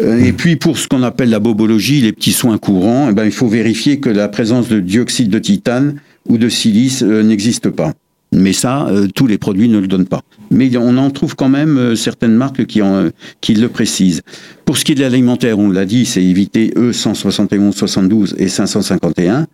Euh, 0.00 0.18
et 0.18 0.32
puis 0.32 0.56
pour 0.56 0.78
ce 0.78 0.88
qu'on 0.88 1.02
appelle 1.02 1.30
la 1.30 1.38
bobologie, 1.38 2.00
les 2.00 2.12
petits 2.12 2.32
soins 2.32 2.58
courants, 2.58 3.08
eh 3.10 3.12
ben, 3.12 3.24
il 3.24 3.32
faut 3.32 3.46
vérifier 3.46 4.00
que 4.00 4.10
la 4.10 4.28
présence 4.28 4.68
de 4.68 4.80
dioxyde 4.80 5.30
de 5.30 5.38
titane 5.38 6.00
ou 6.28 6.38
de 6.38 6.48
silice 6.48 7.02
euh, 7.02 7.22
n'existe 7.22 7.70
pas. 7.70 7.92
Mais 8.32 8.52
ça, 8.52 8.88
tous 9.14 9.26
les 9.26 9.38
produits 9.38 9.68
ne 9.68 9.78
le 9.78 9.86
donnent 9.86 10.06
pas. 10.06 10.22
Mais 10.50 10.74
on 10.76 10.96
en 10.96 11.10
trouve 11.10 11.36
quand 11.36 11.48
même 11.48 11.94
certaines 11.96 12.34
marques 12.34 12.64
qui, 12.66 12.80
en, 12.80 13.10
qui 13.40 13.54
le 13.54 13.68
précisent. 13.68 14.22
Pour 14.64 14.78
ce 14.78 14.84
qui 14.84 14.92
est 14.92 14.94
de 14.94 15.02
l'alimentaire, 15.02 15.58
on 15.58 15.70
l'a 15.70 15.84
dit, 15.84 16.06
c'est 16.06 16.22
éviter 16.22 16.72
E 16.76 16.92
171, 16.92 17.74
72 17.74 18.34
et 18.38 18.48
551. 18.48 19.46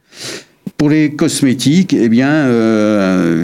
Pour 0.76 0.90
les 0.90 1.10
cosmétiques, 1.10 1.92
eh 1.92 2.08
bien, 2.08 2.30
euh, 2.30 3.42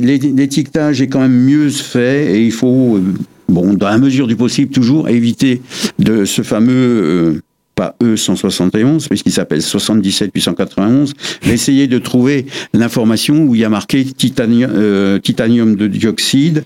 l'étiquetage 0.00 1.00
est 1.00 1.08
quand 1.08 1.20
même 1.20 1.44
mieux 1.44 1.70
fait 1.70 2.36
et 2.36 2.44
il 2.44 2.52
faut, 2.52 2.96
euh, 2.96 3.14
bon, 3.48 3.74
dans 3.74 3.88
la 3.88 3.98
mesure 3.98 4.26
du 4.26 4.36
possible, 4.36 4.70
toujours 4.70 5.08
éviter 5.08 5.62
de 5.98 6.24
ce 6.24 6.42
fameux 6.42 6.72
euh, 6.72 7.40
pas 7.74 7.96
E171, 8.02 9.08
puisqu'il 9.08 9.32
s'appelle 9.32 9.62
77 9.62 10.30
891, 10.34 11.14
mais 11.46 11.52
essayer 11.52 11.86
de 11.86 11.98
trouver 11.98 12.46
l'information 12.74 13.44
où 13.44 13.54
il 13.54 13.60
y 13.60 13.64
a 13.64 13.68
marqué 13.68 14.04
titanium, 14.04 15.20
titanium 15.20 15.76
de 15.76 15.86
dioxyde, 15.86 16.64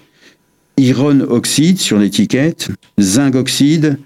iron 0.76 1.20
oxyde 1.28 1.78
sur 1.78 1.98
l'étiquette, 1.98 2.70
zinc 3.00 3.34
oxyde 3.34 3.98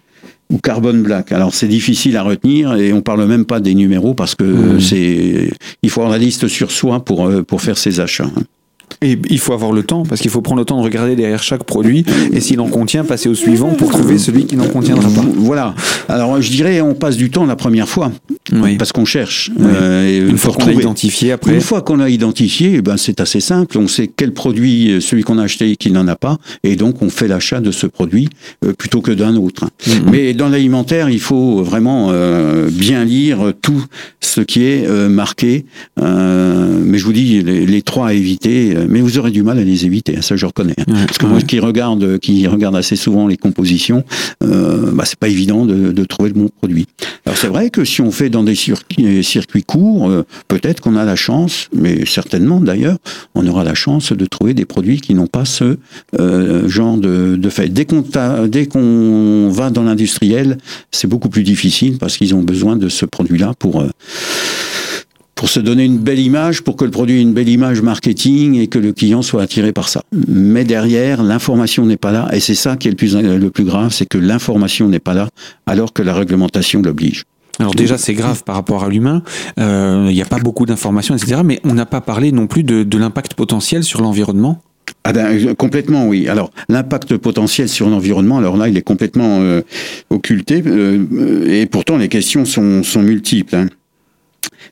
ou 0.50 0.58
carbone 0.58 1.02
black. 1.02 1.32
Alors 1.32 1.54
c'est 1.54 1.68
difficile 1.68 2.16
à 2.16 2.22
retenir 2.22 2.74
et 2.74 2.92
on 2.92 3.00
parle 3.00 3.24
même 3.26 3.44
pas 3.44 3.60
des 3.60 3.74
numéros 3.74 4.14
parce 4.14 4.34
que 4.34 4.44
mmh. 4.44 4.80
c'est 4.80 5.50
il 5.82 5.90
faut 5.90 6.00
avoir 6.00 6.12
la 6.12 6.22
liste 6.22 6.48
sur 6.48 6.70
soi 6.70 7.04
pour 7.04 7.26
euh, 7.26 7.42
pour 7.42 7.62
faire 7.62 7.78
ses 7.78 8.00
achats. 8.00 8.30
Et 9.02 9.18
il 9.30 9.38
faut 9.38 9.54
avoir 9.54 9.72
le 9.72 9.82
temps, 9.82 10.02
parce 10.04 10.20
qu'il 10.20 10.30
faut 10.30 10.42
prendre 10.42 10.58
le 10.58 10.66
temps 10.66 10.78
de 10.78 10.84
regarder 10.84 11.16
derrière 11.16 11.42
chaque 11.42 11.64
produit, 11.64 12.04
et 12.34 12.40
s'il 12.40 12.60
en 12.60 12.68
contient, 12.68 13.02
passer 13.02 13.30
au 13.30 13.34
suivant 13.34 13.70
pour 13.70 13.90
trouver 13.90 14.18
celui 14.18 14.44
qui 14.44 14.56
n'en 14.56 14.68
contiendra 14.68 15.08
pas. 15.08 15.24
Voilà. 15.36 15.74
Alors 16.08 16.38
je 16.42 16.50
dirais, 16.50 16.82
on 16.82 16.92
passe 16.92 17.16
du 17.16 17.30
temps 17.30 17.46
la 17.46 17.56
première 17.56 17.88
fois, 17.88 18.12
parce 18.78 18.92
qu'on 18.92 19.06
cherche. 19.06 19.50
Euh, 19.58 20.28
une 20.28 20.36
fois 20.36 20.52
qu'on 20.52 20.66
a 20.66 20.72
identifié, 20.72 21.32
après. 21.32 21.54
Une 21.54 21.62
fois 21.62 21.80
qu'on 21.80 22.00
a 22.00 22.10
identifié, 22.10 22.72
eh 22.74 22.82
ben, 22.82 22.98
c'est 22.98 23.20
assez 23.20 23.40
simple. 23.40 23.78
On 23.78 23.88
sait 23.88 24.10
quel 24.14 24.34
produit, 24.34 24.90
euh, 24.90 25.00
celui 25.00 25.22
qu'on 25.22 25.38
a 25.38 25.44
acheté, 25.44 25.76
qui 25.76 25.90
n'en 25.90 26.06
a 26.06 26.16
pas, 26.16 26.36
et 26.62 26.76
donc 26.76 27.00
on 27.00 27.08
fait 27.08 27.26
l'achat 27.26 27.60
de 27.60 27.70
ce 27.70 27.86
produit 27.86 28.28
euh, 28.66 28.74
plutôt 28.74 29.00
que 29.00 29.12
d'un 29.12 29.36
autre. 29.36 29.64
Mm-hmm. 29.86 30.10
Mais 30.10 30.34
dans 30.34 30.50
l'alimentaire, 30.50 31.08
il 31.08 31.20
faut 31.20 31.62
vraiment 31.62 32.12
bien 32.70 33.04
lire 33.04 33.52
tout 33.62 33.82
ce 34.20 34.40
qui 34.40 34.64
est 34.64 34.86
marqué. 35.08 35.64
mais 35.96 36.98
je 36.98 37.04
vous 37.04 37.12
dis, 37.12 37.42
les, 37.42 37.64
les 37.64 37.82
trois 37.82 38.08
à 38.08 38.12
éviter 38.12 38.74
mais 38.90 39.00
vous 39.00 39.18
aurez 39.18 39.30
du 39.30 39.42
mal 39.42 39.58
à 39.58 39.64
les 39.64 39.86
éviter, 39.86 40.16
hein, 40.18 40.22
ça 40.22 40.36
je 40.36 40.44
reconnais. 40.44 40.74
Hein. 40.78 41.06
Parce 41.06 41.18
que 41.18 41.26
moi 41.26 41.40
qui 41.40 41.58
regarde, 41.60 42.18
qui 42.18 42.46
regarde 42.46 42.76
assez 42.76 42.96
souvent 42.96 43.26
les 43.26 43.36
compositions, 43.36 44.04
euh, 44.42 44.90
bah, 44.92 45.04
c'est 45.06 45.18
pas 45.18 45.28
évident 45.28 45.64
de, 45.64 45.92
de, 45.92 46.04
trouver 46.04 46.30
le 46.30 46.34
bon 46.34 46.48
produit. 46.48 46.86
Alors 47.24 47.38
c'est 47.38 47.48
vrai 47.48 47.70
que 47.70 47.84
si 47.84 48.00
on 48.02 48.10
fait 48.10 48.28
dans 48.28 48.42
des 48.42 48.54
circuits, 48.54 49.22
circuits 49.22 49.62
courts, 49.62 50.10
euh, 50.10 50.26
peut-être 50.48 50.80
qu'on 50.80 50.96
a 50.96 51.04
la 51.04 51.16
chance, 51.16 51.68
mais 51.74 52.04
certainement 52.04 52.60
d'ailleurs, 52.60 52.98
on 53.34 53.46
aura 53.46 53.64
la 53.64 53.74
chance 53.74 54.12
de 54.12 54.26
trouver 54.26 54.54
des 54.54 54.64
produits 54.64 55.00
qui 55.00 55.14
n'ont 55.14 55.26
pas 55.26 55.44
ce 55.44 55.76
euh, 56.18 56.68
genre 56.68 56.98
de, 56.98 57.36
de 57.36 57.48
fait. 57.48 57.68
Dès 57.68 57.84
qu'on 57.84 58.04
dès 58.48 58.66
qu'on 58.66 59.50
va 59.50 59.70
dans 59.70 59.84
l'industriel, 59.84 60.58
c'est 60.90 61.06
beaucoup 61.06 61.28
plus 61.28 61.42
difficile 61.42 61.98
parce 61.98 62.16
qu'ils 62.16 62.34
ont 62.34 62.42
besoin 62.42 62.76
de 62.76 62.88
ce 62.88 63.06
produit-là 63.06 63.54
pour 63.58 63.82
euh, 63.82 63.88
pour 65.40 65.48
se 65.48 65.58
donner 65.58 65.86
une 65.86 65.96
belle 65.96 66.18
image, 66.18 66.60
pour 66.60 66.76
que 66.76 66.84
le 66.84 66.90
produit 66.90 67.16
ait 67.16 67.22
une 67.22 67.32
belle 67.32 67.48
image 67.48 67.80
marketing 67.80 68.56
et 68.56 68.66
que 68.66 68.78
le 68.78 68.92
client 68.92 69.22
soit 69.22 69.40
attiré 69.40 69.72
par 69.72 69.88
ça. 69.88 70.02
Mais 70.28 70.64
derrière, 70.64 71.22
l'information 71.22 71.86
n'est 71.86 71.96
pas 71.96 72.12
là, 72.12 72.28
et 72.34 72.40
c'est 72.40 72.54
ça 72.54 72.76
qui 72.76 72.88
est 72.88 72.90
le 72.90 72.96
plus, 72.98 73.16
le 73.16 73.48
plus 73.48 73.64
grave, 73.64 73.90
c'est 73.90 74.04
que 74.04 74.18
l'information 74.18 74.86
n'est 74.86 74.98
pas 74.98 75.14
là, 75.14 75.30
alors 75.64 75.94
que 75.94 76.02
la 76.02 76.12
réglementation 76.12 76.82
l'oblige. 76.82 77.24
Alors 77.58 77.74
déjà, 77.74 77.96
c'est 77.96 78.12
grave 78.12 78.44
par 78.44 78.54
rapport 78.54 78.84
à 78.84 78.90
l'humain. 78.90 79.22
Euh, 79.58 80.08
il 80.10 80.14
n'y 80.14 80.20
a 80.20 80.26
pas 80.26 80.40
beaucoup 80.40 80.66
d'informations, 80.66 81.16
etc. 81.16 81.40
Mais 81.42 81.58
on 81.64 81.72
n'a 81.72 81.86
pas 81.86 82.02
parlé 82.02 82.32
non 82.32 82.46
plus 82.46 82.62
de, 82.62 82.82
de 82.82 82.98
l'impact 82.98 83.32
potentiel 83.32 83.82
sur 83.82 84.02
l'environnement. 84.02 84.60
Ah 85.04 85.14
ben, 85.14 85.26
euh, 85.26 85.54
complètement, 85.54 86.06
oui. 86.06 86.28
Alors, 86.28 86.50
l'impact 86.68 87.16
potentiel 87.16 87.68
sur 87.70 87.88
l'environnement, 87.88 88.36
alors 88.36 88.58
là, 88.58 88.68
il 88.68 88.76
est 88.76 88.82
complètement 88.82 89.38
euh, 89.40 89.62
occulté, 90.10 90.62
euh, 90.66 91.46
et 91.48 91.64
pourtant 91.64 91.96
les 91.96 92.08
questions 92.08 92.44
sont, 92.44 92.82
sont 92.82 93.02
multiples. 93.02 93.56
Hein. 93.56 93.68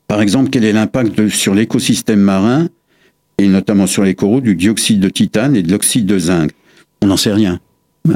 Par 0.07 0.21
exemple, 0.21 0.49
quel 0.49 0.63
est 0.63 0.73
l'impact 0.73 1.29
sur 1.29 1.53
l'écosystème 1.53 2.19
marin, 2.19 2.67
et 3.37 3.47
notamment 3.47 3.87
sur 3.87 4.03
les 4.03 4.15
coraux, 4.15 4.41
du 4.41 4.55
dioxyde 4.55 4.99
de 4.99 5.09
titane 5.09 5.55
et 5.55 5.63
de 5.63 5.71
l'oxyde 5.71 6.05
de 6.05 6.19
zinc? 6.19 6.51
On 7.01 7.07
n'en 7.07 7.17
sait 7.17 7.33
rien. 7.33 7.59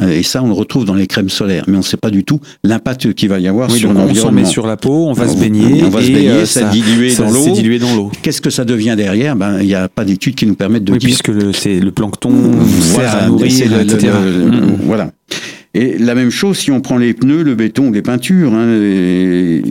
Et 0.09 0.23
ça, 0.23 0.41
on 0.41 0.47
le 0.47 0.53
retrouve 0.53 0.85
dans 0.85 0.95
les 0.95 1.07
crèmes 1.07 1.29
solaires, 1.29 1.65
mais 1.67 1.75
on 1.75 1.79
ne 1.79 1.83
sait 1.83 1.97
pas 1.97 2.09
du 2.09 2.23
tout 2.23 2.39
l'impact 2.63 3.13
qu'il 3.13 3.29
va 3.29 3.39
y 3.39 3.47
avoir 3.47 3.69
sur 3.69 3.89
l'environnement. 3.89 4.13
On 4.13 4.23
s'en 4.23 4.31
met 4.31 4.45
sur 4.45 4.65
la 4.65 4.77
peau, 4.77 5.07
on 5.07 5.13
va 5.13 5.27
se 5.27 5.37
baigner, 5.37 5.83
on 5.83 5.89
va 5.89 6.01
se 6.01 6.07
baigner, 6.07 6.29
euh, 6.29 6.45
ça, 6.45 6.69
diluer 6.69 7.13
dans 7.15 7.29
l'eau. 7.29 7.53
dilué 7.53 7.79
dans 7.79 7.95
l'eau. 7.95 8.11
Qu'est-ce 8.21 8.41
que 8.41 8.49
ça 8.49 8.65
devient 8.65 8.95
derrière? 8.97 9.35
Ben, 9.35 9.59
il 9.59 9.67
n'y 9.67 9.75
a 9.75 9.89
pas 9.89 10.05
d'études 10.05 10.35
qui 10.35 10.45
nous 10.45 10.55
permettent 10.55 10.85
de 10.85 10.93
oui, 10.93 10.99
dire. 10.99 11.09
puisque 11.09 11.53
c'est 11.53 11.79
le 11.79 11.91
plancton 11.91 12.29
voilà, 12.31 13.11
sert 13.11 13.23
à 13.23 13.27
nourrir, 13.27 13.81
etc. 13.81 14.13
Mm. 14.13 14.77
Voilà. 14.85 15.11
Et 15.75 15.97
la 15.97 16.13
même 16.13 16.29
chose 16.29 16.57
si 16.57 16.69
on 16.69 16.81
prend 16.81 16.97
les 16.97 17.13
pneus, 17.13 17.43
le 17.43 17.55
béton, 17.55 17.89
les 17.89 18.03
peintures. 18.03 18.53
Hein, 18.53 19.61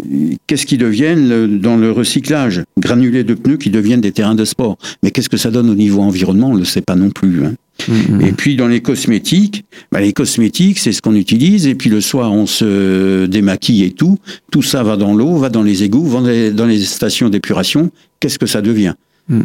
qu'est-ce 0.47 0.67
qui 0.67 0.77
deviennent 0.77 1.59
dans 1.61 1.77
le 1.77 1.93
recyclage? 1.93 2.65
Granulés 2.79 3.23
de 3.23 3.35
pneus 3.35 3.57
qui 3.57 3.71
deviennent 3.71 4.01
des 4.01 4.11
terrains 4.11 4.35
de 4.35 4.45
sport. 4.45 4.79
Mais 5.03 5.13
qu'est-ce 5.13 5.29
que 5.29 5.37
ça 5.37 5.51
donne 5.51 5.71
au 5.71 5.77
niveau 5.77 6.01
environnement? 6.01 6.49
On 6.49 6.55
ne 6.55 6.59
le 6.59 6.65
sait 6.65 6.81
pas 6.81 6.97
non 6.97 7.11
plus. 7.11 7.45
Hein. 7.45 7.55
Mm-hmm. 7.89 8.27
Et 8.27 8.33
puis 8.33 8.57
dans 8.57 8.67
les 8.69 8.81
cosmétiques, 8.81 9.65
bah, 9.93 10.01
les 10.01 10.13
cosmétiques, 10.13 10.79
c'est 10.81 10.93
ce 10.93 11.01
qu'on 11.01 11.15
utilise. 11.15 11.69
Et 11.69 11.77
puis 11.77 11.89
le 11.89 12.01
soir, 12.01 12.33
on 12.33 12.47
se 12.47 13.27
démaquille 13.27 13.85
et 13.85 13.93
tout. 13.93 14.19
Tout 14.51 14.63
ça 14.63 14.83
va 14.83 14.97
dans 14.97 15.15
l'eau, 15.15 15.37
va 15.37 15.51
dans 15.51 15.63
les 15.63 15.85
égouts, 15.85 16.05
va 16.05 16.51
dans 16.51 16.67
les, 16.67 16.81
stations 16.81 17.29
d'épuration. 17.29 17.91
Qu'est-ce 18.19 18.41
que 18.41 18.47
ça 18.47 18.61
devient? 18.61 18.95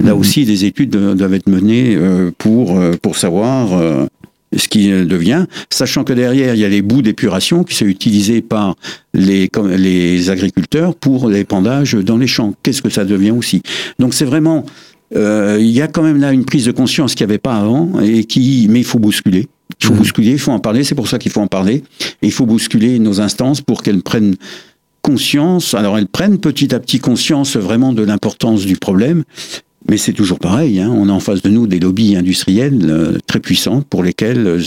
Là 0.04 0.16
aussi, 0.16 0.44
des 0.44 0.66
études 0.66 0.90
doivent 0.90 1.36
être 1.36 1.48
menées 1.48 1.96
euh, 1.96 2.32
pour, 2.38 2.78
euh, 2.78 2.94
pour 3.00 3.16
savoir 3.16 3.74
euh, 3.74 4.06
ce 4.56 4.68
qui 4.70 4.90
devient, 4.90 5.46
sachant 5.70 6.04
que 6.04 6.14
derrière, 6.14 6.56
il 6.56 6.62
y 6.62 6.66
a 6.66 6.70
les 6.70 6.82
bouts 6.82 7.02
d'épuration 7.02 7.64
qui 7.64 7.76
sont 7.76 7.86
utilisés 7.86 8.42
par 8.42 8.76
les, 9.14 9.50
les 9.76 10.30
agriculteurs 10.30 10.96
pour 10.96 11.28
l'épandage 11.28 11.94
dans 11.96 12.18
les 12.18 12.28
champs. 12.28 12.54
Qu'est-ce 12.64 12.82
que 12.82 12.90
ça 12.90 13.04
devient 13.04 13.32
aussi? 13.32 13.62
Donc 14.00 14.14
c'est 14.14 14.26
vraiment, 14.26 14.66
euh, 15.16 15.58
il 15.60 15.72
y 15.72 15.82
a 15.82 15.88
quand 15.88 16.04
même 16.04 16.22
là 16.22 16.32
une 16.32 16.46
prise 16.46 16.66
de 16.66 16.72
conscience 16.72 17.14
qu'il 17.14 17.26
n'y 17.26 17.32
avait 17.32 17.40
pas 17.40 17.58
avant, 17.58 18.00
et 18.00 18.24
qui, 18.24 18.68
mais 18.70 18.80
il 18.80 18.86
faut 18.86 19.00
bousculer. 19.00 19.48
Il 19.82 19.86
faut 19.86 19.94
mmh. 19.94 19.98
bousculer, 19.98 20.32
il 20.32 20.40
faut 20.40 20.54
en 20.54 20.60
parler, 20.60 20.84
c'est 20.86 20.96
pour 20.96 21.10
ça 21.10 21.20
qu'il 21.20 21.32
faut 21.32 21.42
en 21.42 21.48
parler. 21.48 21.84
Et 22.22 22.28
il 22.28 22.32
faut 22.32 22.46
bousculer 22.46 23.00
nos 23.00 23.20
instances 23.20 23.60
pour 23.60 23.84
qu'elles 23.84 24.02
prennent 24.02 24.36
conscience, 25.02 25.74
alors 25.74 25.98
elles 25.98 26.08
prennent 26.08 26.38
petit 26.38 26.74
à 26.74 26.80
petit 26.80 27.00
conscience 27.00 27.56
vraiment 27.56 27.94
de 27.94 28.04
l'importance 28.04 28.66
du 28.66 28.76
problème, 28.76 29.24
mais 29.90 29.98
c'est 29.98 30.14
toujours 30.14 30.40
pareil, 30.40 30.80
hein. 30.80 30.92
on 30.94 31.10
a 31.10 31.12
en 31.12 31.20
face 31.20 31.42
de 31.42 31.50
nous 31.50 31.68
des 31.68 31.80
lobbies 31.80 32.16
industriels 32.16 32.90
euh, 32.90 33.18
très 33.26 33.40
puissants 33.40 33.82
pour 33.82 34.04
lesquels 34.04 34.46
euh, 34.46 34.62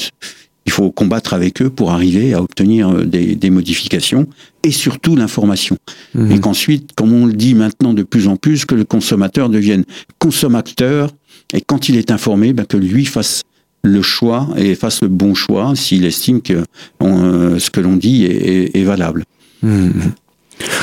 il 0.67 0.73
faut 0.73 0.91
combattre 0.91 1.35
avec 1.35 1.61
eux 1.63 1.71
pour 1.71 1.91
arriver 1.91 2.33
à 2.33 2.43
obtenir 2.43 2.91
euh, 2.91 3.05
des, 3.05 3.51
modifications 3.51 4.27
et 4.65 4.71
surtout 4.71 5.17
l'information. 5.17 5.77
Mmh. 6.15 6.33
Et 6.33 6.41
qu'ensuite, 6.41 6.93
comme 6.95 7.13
on 7.13 7.27
le 7.27 7.33
dit 7.33 7.55
maintenant 7.55 7.93
de 7.93 8.03
plus 8.03 8.29
en 8.29 8.37
plus, 8.37 8.65
que 8.65 8.75
le 8.75 8.85
consommateur 8.85 9.49
devienne 9.49 9.85
consommateur 10.19 11.11
et 11.53 11.61
quand 11.61 11.89
il 11.89 11.97
est 11.97 12.11
informé, 12.11 12.53
ben, 12.53 12.65
que 12.65 12.77
lui 12.77 13.05
fasse 13.05 13.43
le 13.83 14.03
choix 14.03 14.49
et 14.57 14.75
fasse 14.75 15.03
le 15.03 15.09
bon 15.09 15.35
choix 15.35 15.75
s'il 15.75 16.05
estime 16.05 16.43
que 16.43 16.65
ce 17.01 17.71
que 17.71 17.81
l'on 17.81 17.97
dit 17.97 18.25
est, 18.25 18.85
valable. 18.85 19.25
Mmh. 19.63 19.91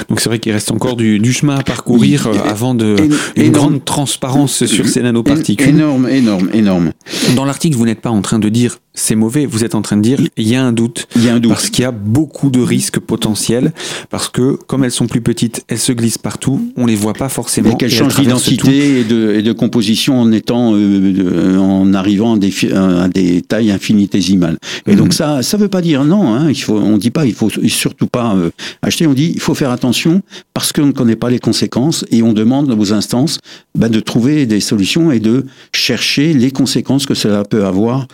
Donc 0.09 0.19
c'est 0.19 0.29
vrai 0.29 0.39
qu'il 0.39 0.51
reste 0.51 0.71
encore 0.71 0.95
du, 0.95 1.33
chemin 1.33 1.57
à 1.57 1.63
parcourir 1.63 2.27
euh, 2.27 2.33
avant 2.45 2.73
de, 2.73 2.95
une 3.35 3.51
grande 3.51 3.83
transparence 3.83 4.65
sur 4.65 4.87
ces 4.87 5.01
nanoparticules. 5.01 5.69
Énorme, 5.69 6.07
énorme, 6.09 6.49
énorme. 6.53 6.91
Dans 7.35 7.45
l'article, 7.45 7.75
vous 7.77 7.85
n'êtes 7.85 8.01
pas 8.01 8.09
en 8.09 8.21
train 8.21 8.39
de 8.39 8.49
dire 8.49 8.79
c'est 8.97 9.15
mauvais, 9.15 9.45
vous 9.45 9.63
êtes 9.63 9.75
en 9.75 9.81
train 9.81 9.95
de 9.95 10.01
dire 10.01 10.19
il 10.37 10.47
y 10.47 10.55
a 10.55 10.63
un 10.63 10.73
doute. 10.73 11.07
Il 11.15 11.23
y 11.23 11.29
a 11.29 11.35
un 11.35 11.39
doute. 11.39 11.51
Parce 11.51 11.69
qu'il 11.69 11.83
y 11.83 11.85
a 11.85 11.91
beaucoup 11.91 12.49
de 12.49 12.59
risques 12.59 12.99
potentiels, 12.99 13.71
parce 14.09 14.27
que 14.27 14.57
comme 14.67 14.83
elles 14.83 14.91
sont 14.91 15.07
plus 15.07 15.21
petites, 15.21 15.63
elles 15.67 15.77
se 15.77 15.91
glissent 15.91 16.17
partout, 16.17 16.71
on 16.75 16.85
les 16.85 16.95
voit 16.95 17.13
pas 17.13 17.29
forcément. 17.29 17.71
Et 17.71 17.77
qu'elles 17.77 17.91
changent 17.91 18.15
d'identité 18.15 19.01
et 19.01 19.03
de, 19.03 19.35
et 19.35 19.43
de, 19.43 19.51
composition 19.51 20.19
en 20.19 20.31
étant, 20.31 20.73
euh, 20.73 21.57
en 21.57 21.93
arrivant 21.93 22.35
à 22.35 22.37
des, 22.37 22.73
à 22.73 23.07
des 23.07 23.41
tailles 23.41 23.71
infinitésimales. 23.71 24.57
Et 24.87 24.95
donc 24.95 25.07
mhm. 25.07 25.11
ça, 25.11 25.43
ça 25.43 25.57
veut 25.57 25.69
pas 25.69 25.81
dire 25.81 26.03
non, 26.03 26.33
hein, 26.33 26.49
il 26.49 26.61
faut, 26.61 26.77
on 26.77 26.97
dit 26.97 27.11
pas, 27.11 27.25
il 27.25 27.33
faut 27.33 27.49
surtout 27.67 28.07
pas 28.07 28.35
euh, 28.35 28.49
acheter, 28.81 29.05
on 29.05 29.13
dit 29.13 29.31
il 29.33 29.41
faut 29.41 29.55
faire 29.55 29.71
attention 29.71 30.21
parce 30.53 30.73
qu'on 30.73 30.87
ne 30.87 30.91
connaît 30.91 31.15
pas 31.15 31.29
les 31.29 31.39
conséquences 31.39 32.03
et 32.11 32.23
on 32.23 32.33
demande 32.33 32.71
aux 32.71 32.93
instances 32.93 33.39
bah, 33.75 33.89
de 33.89 33.99
trouver 33.99 34.45
des 34.45 34.59
solutions 34.59 35.11
et 35.11 35.19
de 35.19 35.45
chercher 35.71 36.33
les 36.33 36.51
conséquences 36.51 37.05
que 37.05 37.13
cela 37.13 37.43
peut 37.43 37.65
avoir 37.65 38.07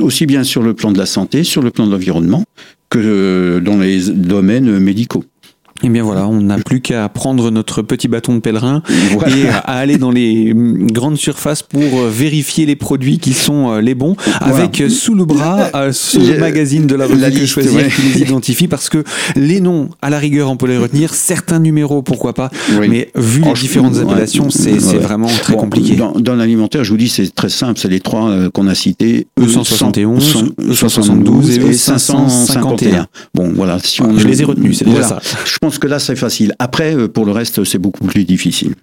aussi 0.00 0.26
bien 0.26 0.44
sur 0.44 0.62
le 0.62 0.74
plan 0.74 0.92
de 0.92 0.98
la 0.98 1.06
santé, 1.06 1.44
sur 1.44 1.62
le 1.62 1.70
plan 1.70 1.86
de 1.86 1.92
l'environnement, 1.92 2.44
que 2.90 3.60
dans 3.64 3.78
les 3.78 4.10
domaines 4.10 4.78
médicaux. 4.78 5.24
Eh 5.84 5.88
bien 5.88 6.02
voilà, 6.02 6.26
on 6.26 6.40
n'a 6.40 6.58
plus 6.58 6.80
qu'à 6.80 7.08
prendre 7.08 7.52
notre 7.52 7.82
petit 7.82 8.08
bâton 8.08 8.34
de 8.34 8.40
pèlerin 8.40 8.82
et 9.28 9.48
à 9.48 9.74
aller 9.74 9.96
dans 9.96 10.10
les 10.10 10.52
mm, 10.52 10.90
grandes 10.90 11.16
surfaces 11.16 11.62
pour 11.62 11.80
euh, 11.80 12.10
vérifier 12.10 12.66
les 12.66 12.74
produits 12.74 13.18
qui 13.18 13.32
sont 13.32 13.70
euh, 13.70 13.80
les 13.80 13.94
bons, 13.94 14.16
avec 14.40 14.80
euh, 14.80 14.88
sous 14.88 15.14
le 15.14 15.24
bras 15.24 15.70
ce 15.92 16.38
magazine 16.38 16.86
de 16.88 16.96
la 16.96 17.06
revue 17.06 17.30
que 17.30 17.46
choisir 17.46 17.94
qui 17.94 18.02
les 18.02 18.22
identifie, 18.22 18.66
parce 18.66 18.88
que 18.88 19.04
les 19.36 19.60
noms, 19.60 19.88
à 20.02 20.10
la 20.10 20.18
rigueur, 20.18 20.50
on 20.50 20.56
peut 20.56 20.66
les 20.66 20.78
retenir, 20.78 21.14
certains 21.14 21.60
numéros, 21.60 22.02
pourquoi 22.02 22.32
pas, 22.32 22.50
mais 22.80 23.10
vu 23.14 23.42
les 23.42 23.52
différentes 23.52 23.98
appellations, 23.98 24.50
c'est 24.50 24.78
vraiment 24.98 25.28
très 25.28 25.54
compliqué. 25.54 25.96
Dans, 25.96 26.34
l'alimentaire, 26.34 26.82
je 26.82 26.90
vous 26.90 26.96
dis, 26.96 27.08
c'est 27.08 27.32
très 27.34 27.48
simple, 27.48 27.78
c'est 27.78 27.88
les 27.88 28.00
trois 28.00 28.50
qu'on 28.52 28.66
a 28.66 28.74
cités. 28.74 29.28
E171, 29.40 30.54
E172 30.60 31.50
et 31.52 31.58
E551. 31.72 33.06
Bon, 33.34 33.52
voilà. 33.54 33.78
Si 33.78 34.02
on, 34.02 34.18
je 34.18 34.26
les 34.26 34.42
ai 34.42 34.44
retenus, 34.44 34.78
c'est 34.78 34.84
déjà 34.84 35.02
ça 35.02 35.20
pense 35.68 35.78
que 35.78 35.86
là, 35.86 35.98
c'est 35.98 36.16
facile. 36.16 36.54
Après, 36.58 36.96
euh, 36.96 37.08
pour 37.08 37.26
le 37.26 37.32
reste, 37.32 37.62
c'est 37.64 37.78
beaucoup 37.78 38.04
plus 38.04 38.24
difficile. 38.24 38.74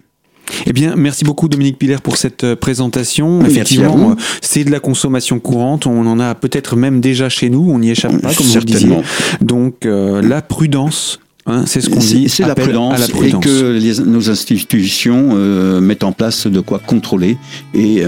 Eh 0.66 0.72
bien, 0.72 0.94
merci 0.94 1.24
beaucoup 1.24 1.48
Dominique 1.48 1.78
Piller 1.78 1.96
pour 2.00 2.16
cette 2.16 2.44
euh, 2.44 2.54
présentation. 2.54 3.44
Effectivement, 3.44 4.10
euh, 4.10 4.14
c'est 4.40 4.62
de 4.62 4.70
la 4.70 4.78
consommation 4.78 5.40
courante. 5.40 5.88
On 5.88 6.06
en 6.06 6.20
a 6.20 6.36
peut-être 6.36 6.76
même 6.76 7.00
déjà 7.00 7.28
chez 7.28 7.50
nous. 7.50 7.68
On 7.72 7.80
n'y 7.80 7.90
échappe 7.90 8.22
pas, 8.22 8.32
comme 8.32 8.46
vous 8.46 8.54
le 8.54 8.64
disiez. 8.64 8.96
Donc, 9.40 9.84
la 9.84 10.42
prudence. 10.42 11.18
Hein, 11.48 11.62
c'est 11.64 11.80
ce 11.80 11.90
qu'on 11.90 11.98
dit. 11.98 12.28
C'est 12.28 12.46
la 12.46 12.54
prudence, 12.54 13.08
et 13.22 13.30
que 13.30 14.04
nos 14.04 14.30
institutions 14.30 15.34
mettent 15.80 16.04
en 16.04 16.12
place 16.12 16.46
de 16.46 16.60
quoi 16.60 16.78
contrôler 16.78 17.36
et 17.74 18.04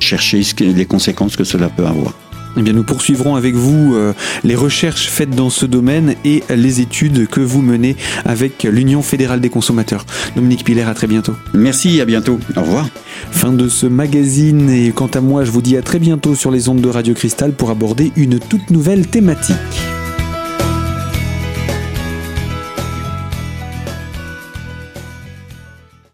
chercher 0.00 0.42
les 0.60 0.84
conséquences 0.84 1.36
que 1.36 1.44
cela 1.44 1.70
peut 1.70 1.86
avoir. 1.86 2.12
Eh 2.56 2.62
bien, 2.62 2.72
nous 2.72 2.84
poursuivrons 2.84 3.36
avec 3.36 3.54
vous 3.54 3.94
euh, 3.94 4.12
les 4.44 4.54
recherches 4.54 5.08
faites 5.08 5.30
dans 5.30 5.50
ce 5.50 5.66
domaine 5.66 6.14
et 6.24 6.42
les 6.48 6.80
études 6.80 7.26
que 7.28 7.40
vous 7.40 7.62
menez 7.62 7.96
avec 8.24 8.64
l'Union 8.64 9.02
fédérale 9.02 9.40
des 9.40 9.50
consommateurs. 9.50 10.06
Dominique 10.36 10.64
Piller, 10.64 10.82
à 10.82 10.94
très 10.94 11.06
bientôt. 11.06 11.34
Merci, 11.52 12.00
à 12.00 12.04
bientôt. 12.04 12.38
Au 12.56 12.60
revoir. 12.60 12.88
Fin 13.30 13.52
de 13.52 13.68
ce 13.68 13.86
magazine 13.86 14.70
et 14.70 14.92
quant 14.92 15.06
à 15.06 15.20
moi, 15.20 15.44
je 15.44 15.50
vous 15.50 15.62
dis 15.62 15.76
à 15.76 15.82
très 15.82 15.98
bientôt 15.98 16.34
sur 16.34 16.50
les 16.50 16.68
ondes 16.68 16.80
de 16.80 16.88
Radio 16.88 17.14
Cristal 17.14 17.52
pour 17.52 17.70
aborder 17.70 18.12
une 18.16 18.38
toute 18.38 18.70
nouvelle 18.70 19.06
thématique. 19.06 19.56